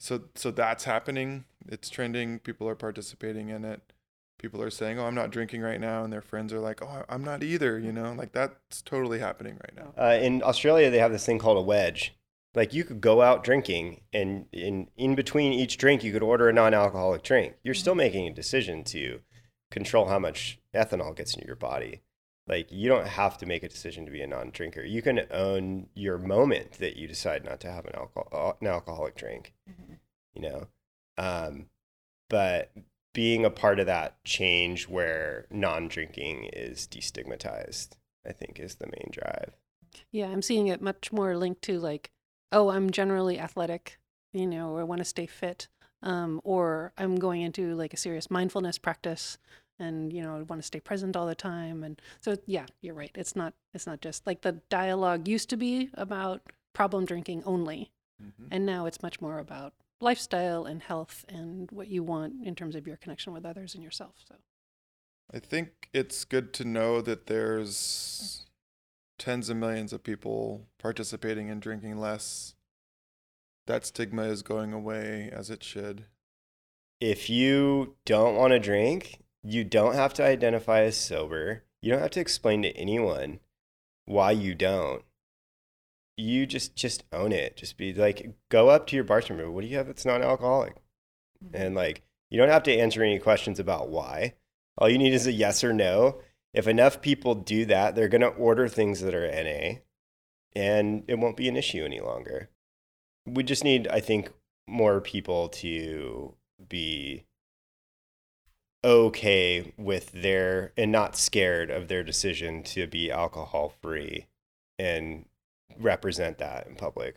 So, 0.00 0.24
so 0.34 0.50
that's 0.50 0.84
happening. 0.84 1.44
It's 1.68 1.90
trending. 1.90 2.38
People 2.38 2.68
are 2.68 2.74
participating 2.74 3.48
in 3.48 3.64
it. 3.64 3.92
People 4.38 4.62
are 4.62 4.70
saying, 4.70 4.98
"Oh, 4.98 5.06
I'm 5.06 5.14
not 5.14 5.30
drinking 5.30 5.62
right 5.62 5.80
now," 5.80 6.04
and 6.04 6.12
their 6.12 6.20
friends 6.20 6.52
are 6.52 6.60
like, 6.60 6.82
"Oh, 6.82 7.04
I'm 7.08 7.24
not 7.24 7.42
either." 7.42 7.78
You 7.78 7.92
know, 7.92 8.12
like 8.12 8.32
that's 8.32 8.82
totally 8.82 9.18
happening 9.18 9.54
right 9.54 9.74
now. 9.76 9.94
uh, 10.02 10.18
in 10.20 10.42
Australia, 10.42 10.90
they 10.90 10.98
have 10.98 11.12
this 11.12 11.24
thing 11.26 11.38
called 11.38 11.58
a 11.58 11.62
wedge. 11.62 12.14
Like 12.54 12.72
you 12.72 12.84
could 12.84 13.00
go 13.00 13.22
out 13.22 13.44
drinking, 13.44 14.02
and 14.12 14.46
in 14.52 14.88
in 14.96 15.14
between 15.14 15.52
each 15.52 15.78
drink, 15.78 16.02
you 16.04 16.12
could 16.12 16.22
order 16.22 16.48
a 16.48 16.52
non-alcoholic 16.52 17.22
drink. 17.22 17.54
You're 17.62 17.74
still 17.74 17.94
making 17.94 18.26
a 18.26 18.32
decision 18.32 18.84
to 18.84 19.20
control 19.70 20.06
how 20.08 20.18
much 20.18 20.58
ethanol 20.74 21.14
gets 21.16 21.34
into 21.34 21.46
your 21.46 21.56
body. 21.56 22.02
Like 22.46 22.70
you 22.70 22.88
don't 22.88 23.08
have 23.08 23.36
to 23.38 23.46
make 23.46 23.62
a 23.62 23.68
decision 23.68 24.04
to 24.04 24.10
be 24.12 24.22
a 24.22 24.26
non-drinker. 24.26 24.82
You 24.82 25.02
can 25.02 25.20
own 25.30 25.88
your 25.94 26.16
moment 26.18 26.72
that 26.74 26.96
you 26.96 27.08
decide 27.08 27.44
not 27.44 27.58
to 27.60 27.72
have 27.72 27.84
an 27.86 27.94
alcohol 27.94 28.56
an 28.60 28.66
alcoholic 28.68 29.16
drink. 29.16 29.52
You 30.34 30.42
know, 30.42 30.66
um, 31.18 31.66
but 32.28 32.70
being 33.16 33.46
a 33.46 33.50
part 33.50 33.80
of 33.80 33.86
that 33.86 34.22
change 34.24 34.88
where 34.88 35.46
non-drinking 35.50 36.50
is 36.52 36.86
destigmatized, 36.86 37.92
I 38.28 38.32
think, 38.32 38.60
is 38.60 38.74
the 38.74 38.84
main 38.84 39.08
drive. 39.10 39.56
Yeah, 40.12 40.26
I'm 40.26 40.42
seeing 40.42 40.66
it 40.66 40.82
much 40.82 41.10
more 41.12 41.34
linked 41.34 41.62
to 41.62 41.78
like, 41.78 42.10
oh, 42.52 42.68
I'm 42.68 42.90
generally 42.90 43.38
athletic, 43.38 43.98
you 44.34 44.46
know, 44.46 44.72
or 44.72 44.80
I 44.80 44.84
want 44.84 44.98
to 44.98 45.06
stay 45.06 45.24
fit, 45.24 45.68
um, 46.02 46.42
or 46.44 46.92
I'm 46.98 47.16
going 47.16 47.40
into 47.40 47.74
like 47.74 47.94
a 47.94 47.96
serious 47.96 48.30
mindfulness 48.30 48.76
practice, 48.76 49.38
and 49.78 50.12
you 50.12 50.22
know, 50.22 50.36
I 50.36 50.42
want 50.42 50.60
to 50.60 50.66
stay 50.66 50.80
present 50.80 51.16
all 51.16 51.26
the 51.26 51.34
time. 51.34 51.82
And 51.82 51.98
so, 52.20 52.36
yeah, 52.44 52.66
you're 52.82 52.92
right. 52.92 53.12
It's 53.14 53.34
not. 53.34 53.54
It's 53.72 53.86
not 53.86 54.02
just 54.02 54.26
like 54.26 54.42
the 54.42 54.60
dialogue 54.68 55.26
used 55.26 55.48
to 55.48 55.56
be 55.56 55.88
about 55.94 56.42
problem 56.74 57.06
drinking 57.06 57.44
only, 57.46 57.92
and 58.50 58.66
now 58.66 58.84
it's 58.84 59.02
much 59.02 59.22
more 59.22 59.38
about 59.38 59.72
lifestyle 60.00 60.64
and 60.64 60.82
health 60.82 61.24
and 61.28 61.70
what 61.70 61.88
you 61.88 62.02
want 62.02 62.44
in 62.44 62.54
terms 62.54 62.74
of 62.74 62.86
your 62.86 62.96
connection 62.96 63.32
with 63.32 63.44
others 63.44 63.74
and 63.74 63.82
yourself. 63.82 64.14
So. 64.28 64.36
I 65.32 65.38
think 65.38 65.88
it's 65.92 66.24
good 66.24 66.52
to 66.54 66.64
know 66.64 67.00
that 67.00 67.26
there's 67.26 68.44
mm. 68.44 69.24
tens 69.24 69.48
of 69.48 69.56
millions 69.56 69.92
of 69.92 70.04
people 70.04 70.66
participating 70.78 71.48
in 71.48 71.60
drinking 71.60 71.98
less. 71.98 72.54
That 73.66 73.84
stigma 73.84 74.24
is 74.24 74.42
going 74.42 74.72
away 74.72 75.30
as 75.32 75.50
it 75.50 75.64
should. 75.64 76.04
If 77.00 77.28
you 77.28 77.96
don't 78.04 78.36
want 78.36 78.52
to 78.52 78.58
drink, 78.58 79.20
you 79.42 79.64
don't 79.64 79.94
have 79.94 80.14
to 80.14 80.24
identify 80.24 80.82
as 80.82 80.96
sober. 80.96 81.64
You 81.82 81.92
don't 81.92 82.00
have 82.00 82.12
to 82.12 82.20
explain 82.20 82.62
to 82.62 82.76
anyone 82.76 83.40
why 84.04 84.30
you 84.30 84.54
don't. 84.54 85.02
You 86.16 86.46
just 86.46 86.76
just 86.76 87.04
own 87.12 87.32
it. 87.32 87.56
Just 87.56 87.76
be 87.76 87.92
like, 87.92 88.30
go 88.48 88.68
up 88.68 88.86
to 88.86 88.96
your 88.96 89.04
bartender. 89.04 89.50
What 89.50 89.62
do 89.62 89.66
you 89.66 89.76
have 89.76 89.86
that's 89.86 90.04
non-alcoholic? 90.04 90.76
Mm-hmm. 91.44 91.56
And 91.56 91.74
like, 91.74 92.02
you 92.30 92.38
don't 92.38 92.48
have 92.48 92.62
to 92.64 92.76
answer 92.76 93.02
any 93.02 93.18
questions 93.18 93.60
about 93.60 93.88
why. 93.88 94.34
All 94.78 94.88
you 94.88 94.98
need 94.98 95.12
is 95.14 95.26
a 95.26 95.32
yes 95.32 95.62
or 95.62 95.72
no. 95.72 96.20
If 96.54 96.66
enough 96.66 97.02
people 97.02 97.34
do 97.34 97.66
that, 97.66 97.94
they're 97.94 98.08
going 98.08 98.22
to 98.22 98.28
order 98.28 98.66
things 98.66 99.00
that 99.00 99.14
are 99.14 99.26
NA 99.26 99.80
and 100.56 101.04
it 101.06 101.18
won't 101.18 101.36
be 101.36 101.48
an 101.48 101.56
issue 101.56 101.84
any 101.84 102.00
longer. 102.00 102.48
We 103.26 103.42
just 103.42 103.62
need, 103.62 103.86
I 103.88 104.00
think, 104.00 104.30
more 104.66 105.02
people 105.02 105.48
to 105.50 106.34
be 106.66 107.24
okay 108.82 109.74
with 109.76 110.12
their 110.12 110.72
and 110.76 110.90
not 110.90 111.16
scared 111.16 111.70
of 111.70 111.88
their 111.88 112.02
decision 112.02 112.62
to 112.62 112.86
be 112.86 113.10
alcohol 113.10 113.74
free 113.82 114.28
and 114.78 115.26
represent 115.78 116.38
that 116.38 116.66
in 116.66 116.76
public. 116.76 117.16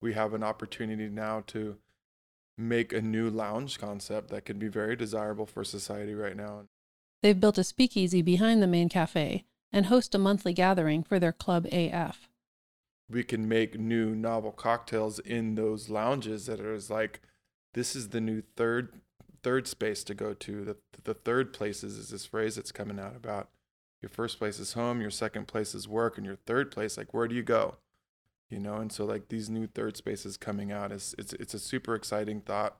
We 0.00 0.12
have 0.12 0.34
an 0.34 0.42
opportunity 0.42 1.08
now 1.08 1.42
to 1.48 1.76
make 2.58 2.92
a 2.92 3.00
new 3.00 3.28
lounge 3.28 3.78
concept 3.78 4.30
that 4.30 4.44
could 4.44 4.58
be 4.58 4.68
very 4.68 4.96
desirable 4.96 5.46
for 5.46 5.64
society 5.64 6.14
right 6.14 6.36
now. 6.36 6.64
They've 7.22 7.38
built 7.38 7.58
a 7.58 7.64
speakeasy 7.64 8.22
behind 8.22 8.62
the 8.62 8.66
main 8.66 8.88
cafe 8.88 9.44
and 9.72 9.86
host 9.86 10.14
a 10.14 10.18
monthly 10.18 10.52
gathering 10.52 11.02
for 11.02 11.18
their 11.18 11.32
Club 11.32 11.66
AF. 11.72 12.28
We 13.10 13.22
can 13.22 13.48
make 13.48 13.78
new 13.78 14.14
novel 14.14 14.52
cocktails 14.52 15.18
in 15.18 15.54
those 15.54 15.88
lounges 15.88 16.46
that 16.46 16.60
are 16.60 16.78
like 16.88 17.20
this 17.74 17.94
is 17.94 18.08
the 18.08 18.20
new 18.20 18.42
third 18.56 19.00
third 19.42 19.68
space 19.68 20.02
to 20.04 20.14
go 20.14 20.34
to. 20.34 20.64
The 20.64 20.76
the 21.04 21.14
third 21.14 21.52
places 21.52 21.96
is 21.98 22.08
this 22.10 22.26
phrase 22.26 22.56
that's 22.56 22.72
coming 22.72 22.98
out 22.98 23.14
about 23.14 23.48
your 24.06 24.14
first 24.14 24.38
place 24.38 24.60
is 24.60 24.74
home, 24.74 25.00
your 25.00 25.10
second 25.10 25.48
place 25.48 25.74
is 25.74 25.88
work, 25.88 26.16
and 26.16 26.24
your 26.24 26.36
third 26.36 26.70
place 26.70 26.96
like 26.96 27.12
where 27.12 27.26
do 27.26 27.34
you 27.34 27.42
go? 27.42 27.74
You 28.48 28.60
know, 28.60 28.76
and 28.76 28.92
so 28.92 29.04
like 29.04 29.28
these 29.28 29.50
new 29.50 29.66
third 29.66 29.96
spaces 29.96 30.36
coming 30.36 30.70
out 30.70 30.92
is 30.92 31.12
it's 31.18 31.32
it's 31.32 31.54
a 31.54 31.58
super 31.58 31.96
exciting 31.96 32.40
thought 32.40 32.76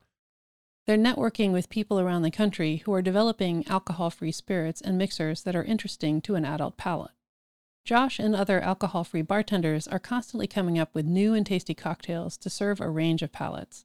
They're 0.85 0.97
networking 0.97 1.51
with 1.51 1.67
people 1.69 1.99
around 1.99 2.21
the 2.21 2.31
country 2.31 2.77
who 2.77 2.93
are 2.93 3.01
developing 3.01 3.67
alcohol 3.67 4.09
free 4.09 4.31
spirits 4.31 4.79
and 4.79 4.97
mixers 4.97 5.43
that 5.43 5.53
are 5.53 5.65
interesting 5.65 6.21
to 6.21 6.35
an 6.35 6.45
adult 6.45 6.77
palate. 6.77 7.11
Josh 7.83 8.19
and 8.19 8.33
other 8.33 8.61
alcohol 8.61 9.03
free 9.03 9.21
bartenders 9.21 9.85
are 9.85 9.99
constantly 9.99 10.47
coming 10.47 10.79
up 10.79 10.95
with 10.95 11.05
new 11.05 11.33
and 11.33 11.45
tasty 11.45 11.73
cocktails 11.73 12.37
to 12.37 12.49
serve 12.49 12.79
a 12.79 12.89
range 12.89 13.21
of 13.21 13.33
palates. 13.33 13.83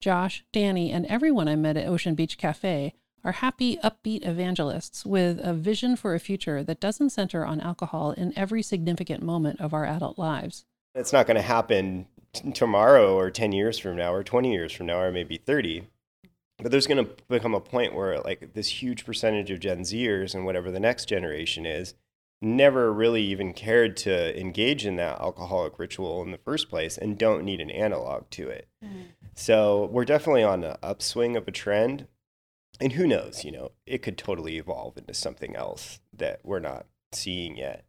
Josh, 0.00 0.44
Danny, 0.52 0.92
and 0.92 1.06
everyone 1.06 1.48
I 1.48 1.56
met 1.56 1.76
at 1.76 1.88
Ocean 1.88 2.14
Beach 2.14 2.38
Cafe 2.38 2.94
are 3.28 3.32
happy, 3.32 3.76
upbeat 3.84 4.26
evangelists 4.26 5.04
with 5.04 5.38
a 5.42 5.52
vision 5.52 5.96
for 5.96 6.14
a 6.14 6.18
future 6.18 6.64
that 6.64 6.80
doesn't 6.80 7.10
center 7.10 7.44
on 7.44 7.60
alcohol 7.60 8.12
in 8.12 8.32
every 8.36 8.62
significant 8.62 9.22
moment 9.22 9.60
of 9.60 9.74
our 9.74 9.84
adult 9.84 10.18
lives. 10.18 10.64
It's 10.94 11.12
not 11.12 11.26
going 11.26 11.36
to 11.36 11.42
happen 11.42 12.06
t- 12.32 12.52
tomorrow 12.52 13.18
or 13.18 13.30
10 13.30 13.52
years 13.52 13.78
from 13.78 13.96
now 13.96 14.14
or 14.14 14.24
20 14.24 14.50
years 14.50 14.72
from 14.72 14.86
now 14.86 15.00
or 15.00 15.12
maybe 15.12 15.36
30. 15.36 15.86
But 16.56 16.72
there's 16.72 16.86
going 16.86 17.04
to 17.04 17.12
become 17.28 17.54
a 17.54 17.60
point 17.60 17.94
where, 17.94 18.18
like, 18.20 18.54
this 18.54 18.82
huge 18.82 19.04
percentage 19.04 19.50
of 19.50 19.60
Gen 19.60 19.82
Zers 19.82 20.34
and 20.34 20.46
whatever 20.46 20.70
the 20.70 20.80
next 20.80 21.04
generation 21.04 21.66
is 21.66 21.92
never 22.40 22.90
really 22.90 23.22
even 23.22 23.52
cared 23.52 23.96
to 23.98 24.40
engage 24.40 24.86
in 24.86 24.96
that 24.96 25.20
alcoholic 25.20 25.78
ritual 25.78 26.22
in 26.22 26.30
the 26.30 26.38
first 26.38 26.70
place 26.70 26.96
and 26.96 27.18
don't 27.18 27.44
need 27.44 27.60
an 27.60 27.70
analog 27.70 28.30
to 28.30 28.48
it. 28.48 28.68
Mm. 28.82 29.08
So 29.34 29.90
we're 29.92 30.06
definitely 30.06 30.44
on 30.44 30.64
an 30.64 30.76
upswing 30.82 31.36
of 31.36 31.46
a 31.46 31.52
trend 31.52 32.06
and 32.80 32.92
who 32.92 33.06
knows, 33.06 33.44
you 33.44 33.52
know, 33.52 33.72
it 33.86 34.02
could 34.02 34.18
totally 34.18 34.56
evolve 34.56 34.96
into 34.96 35.14
something 35.14 35.56
else 35.56 36.00
that 36.12 36.40
we're 36.44 36.60
not 36.60 36.86
seeing 37.12 37.56
yet. 37.56 37.84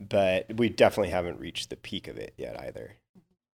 But 0.00 0.56
we 0.56 0.68
definitely 0.68 1.10
haven't 1.10 1.40
reached 1.40 1.70
the 1.70 1.76
peak 1.76 2.08
of 2.08 2.16
it 2.16 2.34
yet 2.36 2.58
either. 2.60 2.96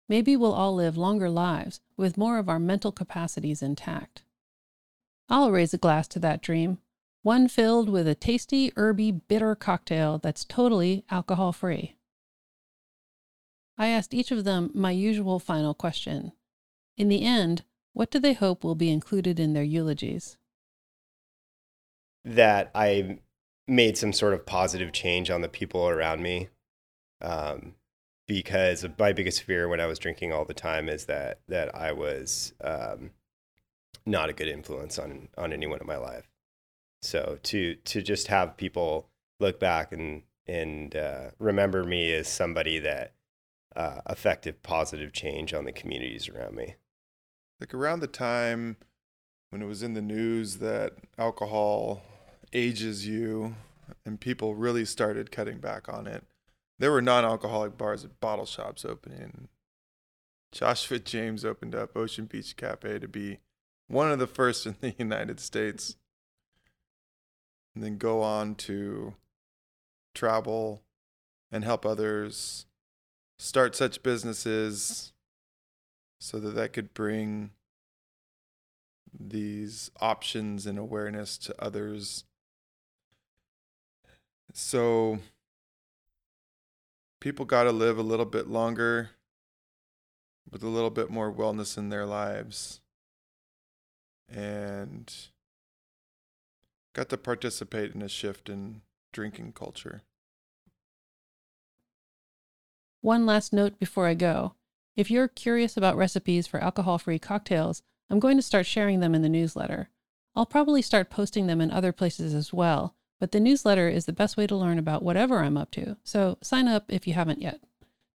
Maybe 0.08 0.36
we'll 0.36 0.54
all 0.54 0.74
live 0.74 0.98
longer 0.98 1.30
lives 1.30 1.82
with 1.96 2.18
more 2.18 2.40
of 2.40 2.50
our 2.50 2.60
mental 2.60 2.92
capacities 2.92 3.62
intact. 3.62 4.24
I'll 5.30 5.52
raise 5.52 5.74
a 5.74 5.78
glass 5.78 6.08
to 6.10 6.20
that 6.20 6.42
dream, 6.42 6.80
one 7.22 7.48
filled 7.48 7.90
with 7.90 8.08
a 8.08 8.16
tasty, 8.16 8.72
herby, 8.76 9.12
bitter 9.12 9.54
cocktail 9.54 10.18
that's 10.18 10.44
totally 10.44 11.06
alcohol 11.12 11.52
free. 11.52 11.96
I 13.78 13.88
asked 13.88 14.14
each 14.14 14.32
of 14.32 14.46
them 14.46 14.72
my 14.74 14.92
usual 14.92 15.40
final 15.40 15.76
question. 15.76 16.32
In 16.98 17.08
the 17.08 17.24
end, 17.24 17.64
what 17.94 18.10
do 18.10 18.20
they 18.20 18.34
hope 18.34 18.64
will 18.64 18.76
be 18.76 18.90
included 18.90 19.40
in 19.40 19.54
their 19.54 19.64
eulogies? 19.64 20.38
That 22.26 22.72
I 22.76 23.20
made 23.68 23.98
some 23.98 24.14
sort 24.14 24.34
of 24.34 24.46
positive 24.46 24.92
change 24.92 25.30
on 25.30 25.42
the 25.42 25.50
people 25.50 25.88
around 25.88 26.22
me. 26.22 26.50
Um, 27.22 27.76
because 28.28 28.86
my 29.00 29.12
biggest 29.12 29.42
fear 29.42 29.68
when 29.68 29.80
I 29.80 29.88
was 29.88 29.98
drinking 29.98 30.32
all 30.32 30.46
the 30.46 30.54
time 30.54 30.88
is 30.88 31.06
that 31.06 31.40
that 31.48 31.76
I 31.76 31.92
was 31.92 32.54
um, 32.62 33.10
not 34.06 34.30
a 34.30 34.34
good 34.34 34.48
influence 34.48 35.00
on 35.00 35.30
on 35.38 35.52
anyone 35.52 35.80
in 35.82 35.88
my 35.88 35.98
life. 35.98 36.30
So 37.02 37.40
to 37.44 37.76
to 37.76 38.02
just 38.02 38.28
have 38.28 38.56
people 38.56 39.10
look 39.40 39.60
back 39.60 39.92
and 39.92 40.24
and 40.46 40.96
uh, 40.96 41.32
remember 41.40 41.84
me 41.84 42.14
as 42.14 42.28
somebody 42.28 42.78
that 42.80 43.14
uh, 43.76 44.02
affected 44.06 44.62
positive 44.62 45.12
change 45.12 45.54
on 45.54 45.66
the 45.66 45.72
communities 45.72 46.30
around 46.30 46.56
me. 46.56 46.76
Like 47.60 47.74
around 47.74 48.00
the 48.00 48.08
time 48.08 48.78
when 49.50 49.62
it 49.62 49.66
was 49.68 49.82
in 49.82 49.94
the 49.94 50.02
news 50.02 50.58
that 50.58 50.94
alcohol 51.18 52.04
ages 52.54 53.08
you 53.08 53.56
and 54.06 54.20
people 54.20 54.56
really 54.56 54.86
started 54.86 55.32
cutting 55.32 55.60
back 55.60 55.90
on 55.90 56.08
it. 56.08 56.24
There 56.78 56.92
were 56.92 57.02
non-alcoholic 57.02 57.78
bars 57.78 58.06
at 58.06 58.20
bottle 58.20 58.46
shops 58.46 58.86
opening. 58.86 59.50
Joshua 60.52 61.00
James 61.00 61.46
opened 61.46 61.76
up 61.76 61.96
Ocean 61.96 62.26
Beach 62.26 62.56
Cafe 62.56 63.00
to 63.00 63.08
be 63.08 63.40
one 63.88 64.12
of 64.12 64.20
the 64.20 64.28
first 64.28 64.66
in 64.66 64.76
the 64.80 64.96
United 64.98 65.40
States. 65.40 65.96
And 67.76 67.84
then 67.84 67.98
go 67.98 68.22
on 68.22 68.56
to 68.56 69.16
travel 70.16 70.82
and 71.52 71.64
help 71.64 71.86
others 71.86 72.66
start 73.38 73.76
such 73.76 74.04
businesses 74.04 75.14
so 76.20 76.40
that 76.40 76.56
that 76.56 76.74
could 76.74 76.94
bring 76.94 77.52
these 79.18 79.90
options 80.00 80.66
and 80.66 80.78
awareness 80.78 81.38
to 81.38 81.56
others 81.64 82.26
so 84.54 85.20
people 87.20 87.46
got 87.46 87.64
to 87.64 87.72
live 87.72 87.98
a 87.98 88.04
little 88.04 88.26
bit 88.26 88.48
longer 88.48 89.12
with 90.50 90.64
a 90.64 90.68
little 90.68 90.90
bit 90.90 91.10
more 91.10 91.32
wellness 91.32 91.78
in 91.78 91.90
their 91.90 92.06
lives 92.06 92.82
and 94.28 95.14
got 96.94 97.10
to 97.10 97.18
participate 97.18 97.94
in 97.94 98.02
a 98.02 98.10
shift 98.10 98.50
in 98.50 98.82
drinking 99.12 99.54
culture. 99.54 100.02
One 103.02 103.26
last 103.26 103.54
note 103.54 103.80
before 103.80 104.08
I 104.08 104.14
go. 104.14 104.56
If 104.96 105.10
you're 105.10 105.30
curious 105.30 105.78
about 105.78 105.96
recipes 105.96 106.48
for 106.48 106.60
alcohol 106.60 106.98
free 106.98 107.20
cocktails, 107.20 107.82
I'm 108.10 108.20
going 108.20 108.36
to 108.38 108.44
start 108.44 108.66
sharing 108.66 109.00
them 109.00 109.16
in 109.16 109.22
the 109.22 109.30
newsletter. 109.30 109.90
I'll 110.36 110.46
probably 110.46 110.82
start 110.82 111.10
posting 111.10 111.48
them 111.48 111.62
in 111.62 111.72
other 111.72 111.92
places 111.92 112.34
as 112.34 112.52
well, 112.52 112.96
but 113.20 113.32
the 113.32 113.40
newsletter 113.40 113.90
is 113.90 114.06
the 114.06 114.14
best 114.14 114.38
way 114.38 114.48
to 114.48 114.56
learn 114.56 114.80
about 114.80 115.04
whatever 115.04 115.40
I'm 115.40 115.58
up 115.58 115.72
to, 115.72 115.98
so 116.04 116.38
sign 116.42 116.68
up 116.68 116.86
if 116.88 117.06
you 117.06 117.14
haven't 117.14 117.42
yet. 117.42 117.60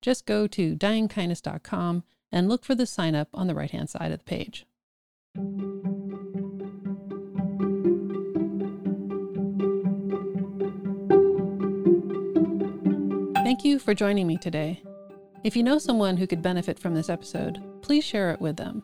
Just 0.01 0.27
go 0.27 0.47
to 0.49 0.75
dyingkindness.com 0.77 2.05
and 2.33 2.49
look 2.49 2.65
for 2.65 2.75
the 2.75 2.87
sign 2.87 3.15
up 3.15 3.29
on 3.33 3.47
the 3.47 3.55
right 3.55 3.71
hand 3.71 3.91
side 3.91 4.13
of 4.13 4.19
the 4.19 4.25
page. 4.25 4.67
Thank 13.45 13.65
you 13.65 13.79
for 13.79 13.95
joining 13.95 14.27
me 14.27 14.37
today. 14.37 14.83
If 15.45 15.55
you 15.55 15.63
know 15.63 15.79
someone 15.79 16.17
who 16.17 16.27
could 16.27 16.43
benefit 16.43 16.79
from 16.79 16.95
this 16.95 17.11
episode, 17.11 17.63
please 17.83 18.05
share 18.05 18.31
it 18.31 18.41
with 18.41 18.57
them. 18.57 18.83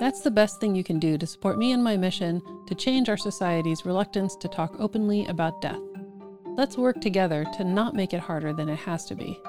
That's 0.00 0.22
the 0.22 0.30
best 0.30 0.60
thing 0.60 0.74
you 0.74 0.82
can 0.82 0.98
do 0.98 1.16
to 1.16 1.26
support 1.26 1.56
me 1.56 1.70
in 1.70 1.80
my 1.80 1.96
mission 1.96 2.42
to 2.66 2.74
change 2.74 3.08
our 3.08 3.16
society's 3.16 3.86
reluctance 3.86 4.34
to 4.36 4.48
talk 4.48 4.74
openly 4.80 5.24
about 5.26 5.62
death. 5.62 5.80
Let's 6.56 6.76
work 6.76 7.00
together 7.00 7.44
to 7.56 7.62
not 7.62 7.94
make 7.94 8.12
it 8.12 8.18
harder 8.18 8.52
than 8.52 8.68
it 8.68 8.78
has 8.80 9.04
to 9.06 9.14
be. 9.14 9.40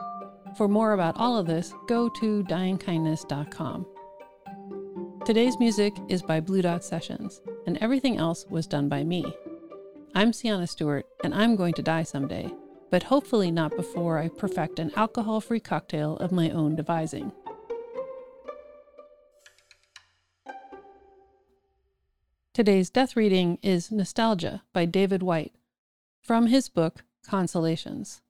For 0.56 0.68
more 0.68 0.94
about 0.94 1.18
all 1.18 1.36
of 1.36 1.48
this, 1.48 1.74
go 1.88 2.10
to 2.10 2.44
dyingkindness.com. 2.44 3.88
Today's 5.26 5.60
music 5.60 5.94
is 6.10 6.22
by 6.22 6.40
Blue 6.40 6.62
Dot 6.62 6.84
Sessions, 6.84 7.42
and 7.66 7.80
everything 7.80 8.18
else 8.18 8.46
was 8.48 8.68
done 8.68 8.88
by 8.88 9.04
me. 9.04 9.26
I'm 10.14 10.32
Sienna 10.32 10.68
Stewart, 10.68 11.08
and 11.24 11.34
I'm 11.34 11.56
going 11.56 11.74
to 11.74 11.82
die 11.82 12.04
someday, 12.04 12.54
but 12.92 13.02
hopefully 13.02 13.50
not 13.50 13.76
before 13.76 14.20
I 14.20 14.30
perfect 14.30 14.78
an 14.78 14.92
alcohol 14.96 15.42
free 15.42 15.60
cocktail 15.60 16.18
of 16.18 16.32
my 16.32 16.52
own 16.52 16.76
devising. 16.76 17.32
Today's 22.56 22.90
death 22.90 23.18
reading 23.18 23.60
is 23.62 23.92
Nostalgia 23.92 24.64
by 24.72 24.86
David 24.86 25.22
Whyte 25.22 25.54
from 26.22 26.48
his 26.48 26.70
book 26.70 27.04
Consolations. 27.28 28.22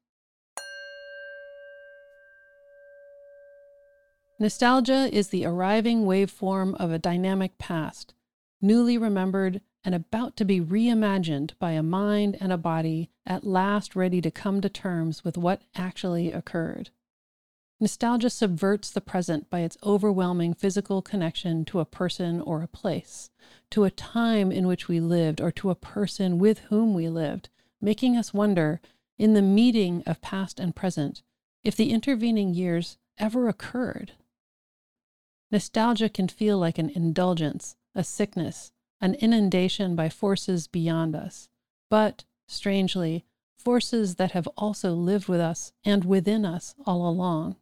Nostalgia 4.39 5.15
is 5.15 5.27
the 5.27 5.45
arriving 5.45 6.05
waveform 6.05 6.75
of 6.77 6.89
a 6.89 6.97
dynamic 6.97 7.59
past, 7.59 8.15
newly 8.59 8.97
remembered 8.97 9.61
and 9.83 9.93
about 9.93 10.35
to 10.37 10.43
be 10.43 10.59
reimagined 10.59 11.51
by 11.59 11.73
a 11.73 11.83
mind 11.83 12.35
and 12.39 12.51
a 12.51 12.57
body 12.57 13.11
at 13.27 13.45
last 13.45 13.95
ready 13.95 14.21
to 14.21 14.31
come 14.31 14.59
to 14.59 14.69
terms 14.69 15.23
with 15.23 15.37
what 15.37 15.61
actually 15.75 16.31
occurred. 16.31 16.89
Nostalgia 17.77 18.29
subverts 18.29 18.89
the 18.89 19.01
present 19.01 19.49
by 19.49 19.59
its 19.59 19.77
overwhelming 19.83 20.53
physical 20.53 21.01
connection 21.01 21.65
to 21.65 21.81
a 21.81 21.85
person 21.85 22.39
or 22.39 22.61
a 22.61 22.69
place, 22.69 23.29
to 23.71 23.83
a 23.83 23.91
time 23.91 24.49
in 24.49 24.65
which 24.65 24.87
we 24.87 25.01
lived, 25.01 25.41
or 25.41 25.51
to 25.51 25.69
a 25.69 25.75
person 25.75 26.39
with 26.39 26.59
whom 26.69 26.93
we 26.93 27.09
lived, 27.09 27.49
making 27.81 28.15
us 28.15 28.33
wonder, 28.33 28.79
in 29.17 29.33
the 29.33 29.41
meeting 29.41 30.03
of 30.05 30.21
past 30.21 30.57
and 30.57 30.73
present, 30.73 31.21
if 31.65 31.75
the 31.75 31.91
intervening 31.91 32.53
years 32.53 32.97
ever 33.17 33.49
occurred. 33.49 34.13
Nostalgia 35.51 36.07
can 36.07 36.29
feel 36.29 36.57
like 36.57 36.77
an 36.77 36.89
indulgence, 36.89 37.75
a 37.93 38.05
sickness, 38.05 38.71
an 39.01 39.15
inundation 39.15 39.97
by 39.97 40.07
forces 40.07 40.67
beyond 40.67 41.13
us, 41.13 41.49
but, 41.89 42.23
strangely, 42.47 43.25
forces 43.57 44.15
that 44.15 44.31
have 44.31 44.47
also 44.57 44.93
lived 44.93 45.27
with 45.27 45.41
us 45.41 45.73
and 45.83 46.05
within 46.05 46.45
us 46.45 46.73
all 46.85 47.07
along. 47.07 47.57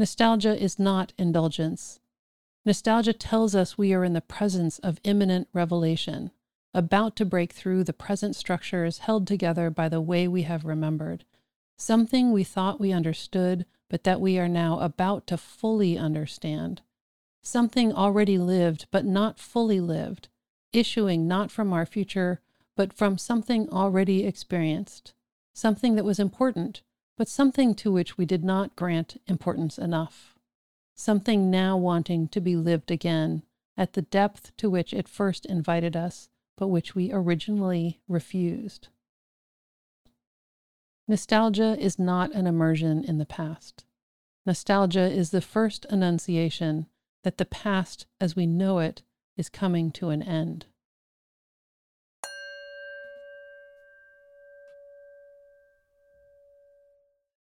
Nostalgia 0.00 0.58
is 0.58 0.78
not 0.78 1.12
indulgence. 1.18 2.00
Nostalgia 2.64 3.12
tells 3.12 3.54
us 3.54 3.76
we 3.76 3.92
are 3.92 4.02
in 4.02 4.14
the 4.14 4.22
presence 4.22 4.78
of 4.78 4.98
imminent 5.04 5.46
revelation, 5.52 6.30
about 6.72 7.14
to 7.16 7.26
break 7.26 7.52
through 7.52 7.84
the 7.84 7.92
present 7.92 8.34
structures 8.34 9.00
held 9.00 9.26
together 9.26 9.68
by 9.68 9.90
the 9.90 10.00
way 10.00 10.26
we 10.26 10.44
have 10.44 10.64
remembered, 10.64 11.26
something 11.76 12.32
we 12.32 12.44
thought 12.44 12.80
we 12.80 12.92
understood, 12.92 13.66
but 13.90 14.04
that 14.04 14.22
we 14.22 14.38
are 14.38 14.48
now 14.48 14.80
about 14.80 15.26
to 15.26 15.36
fully 15.36 15.98
understand. 15.98 16.80
something 17.42 17.92
already 17.92 18.38
lived 18.38 18.86
but 18.90 19.04
not 19.04 19.38
fully 19.38 19.80
lived, 19.80 20.28
issuing 20.72 21.28
not 21.28 21.50
from 21.50 21.74
our 21.74 21.84
future 21.84 22.40
but 22.74 22.90
from 22.90 23.18
something 23.18 23.68
already 23.68 24.24
experienced, 24.24 25.12
something 25.52 25.94
that 25.94 26.06
was 26.06 26.18
important, 26.18 26.80
but 27.20 27.28
something 27.28 27.74
to 27.74 27.92
which 27.92 28.16
we 28.16 28.24
did 28.24 28.42
not 28.42 28.74
grant 28.76 29.20
importance 29.26 29.76
enough, 29.76 30.38
something 30.94 31.50
now 31.50 31.76
wanting 31.76 32.26
to 32.26 32.40
be 32.40 32.56
lived 32.56 32.90
again 32.90 33.42
at 33.76 33.92
the 33.92 34.00
depth 34.00 34.56
to 34.56 34.70
which 34.70 34.94
it 34.94 35.06
first 35.06 35.44
invited 35.44 35.94
us, 35.94 36.30
but 36.56 36.68
which 36.68 36.94
we 36.94 37.12
originally 37.12 38.00
refused. 38.08 38.88
Nostalgia 41.06 41.76
is 41.78 41.98
not 41.98 42.32
an 42.32 42.46
immersion 42.46 43.04
in 43.04 43.18
the 43.18 43.26
past. 43.26 43.84
Nostalgia 44.46 45.12
is 45.12 45.28
the 45.28 45.42
first 45.42 45.84
annunciation 45.90 46.86
that 47.22 47.36
the 47.36 47.44
past 47.44 48.06
as 48.18 48.34
we 48.34 48.46
know 48.46 48.78
it 48.78 49.02
is 49.36 49.50
coming 49.50 49.90
to 49.90 50.08
an 50.08 50.22
end. 50.22 50.64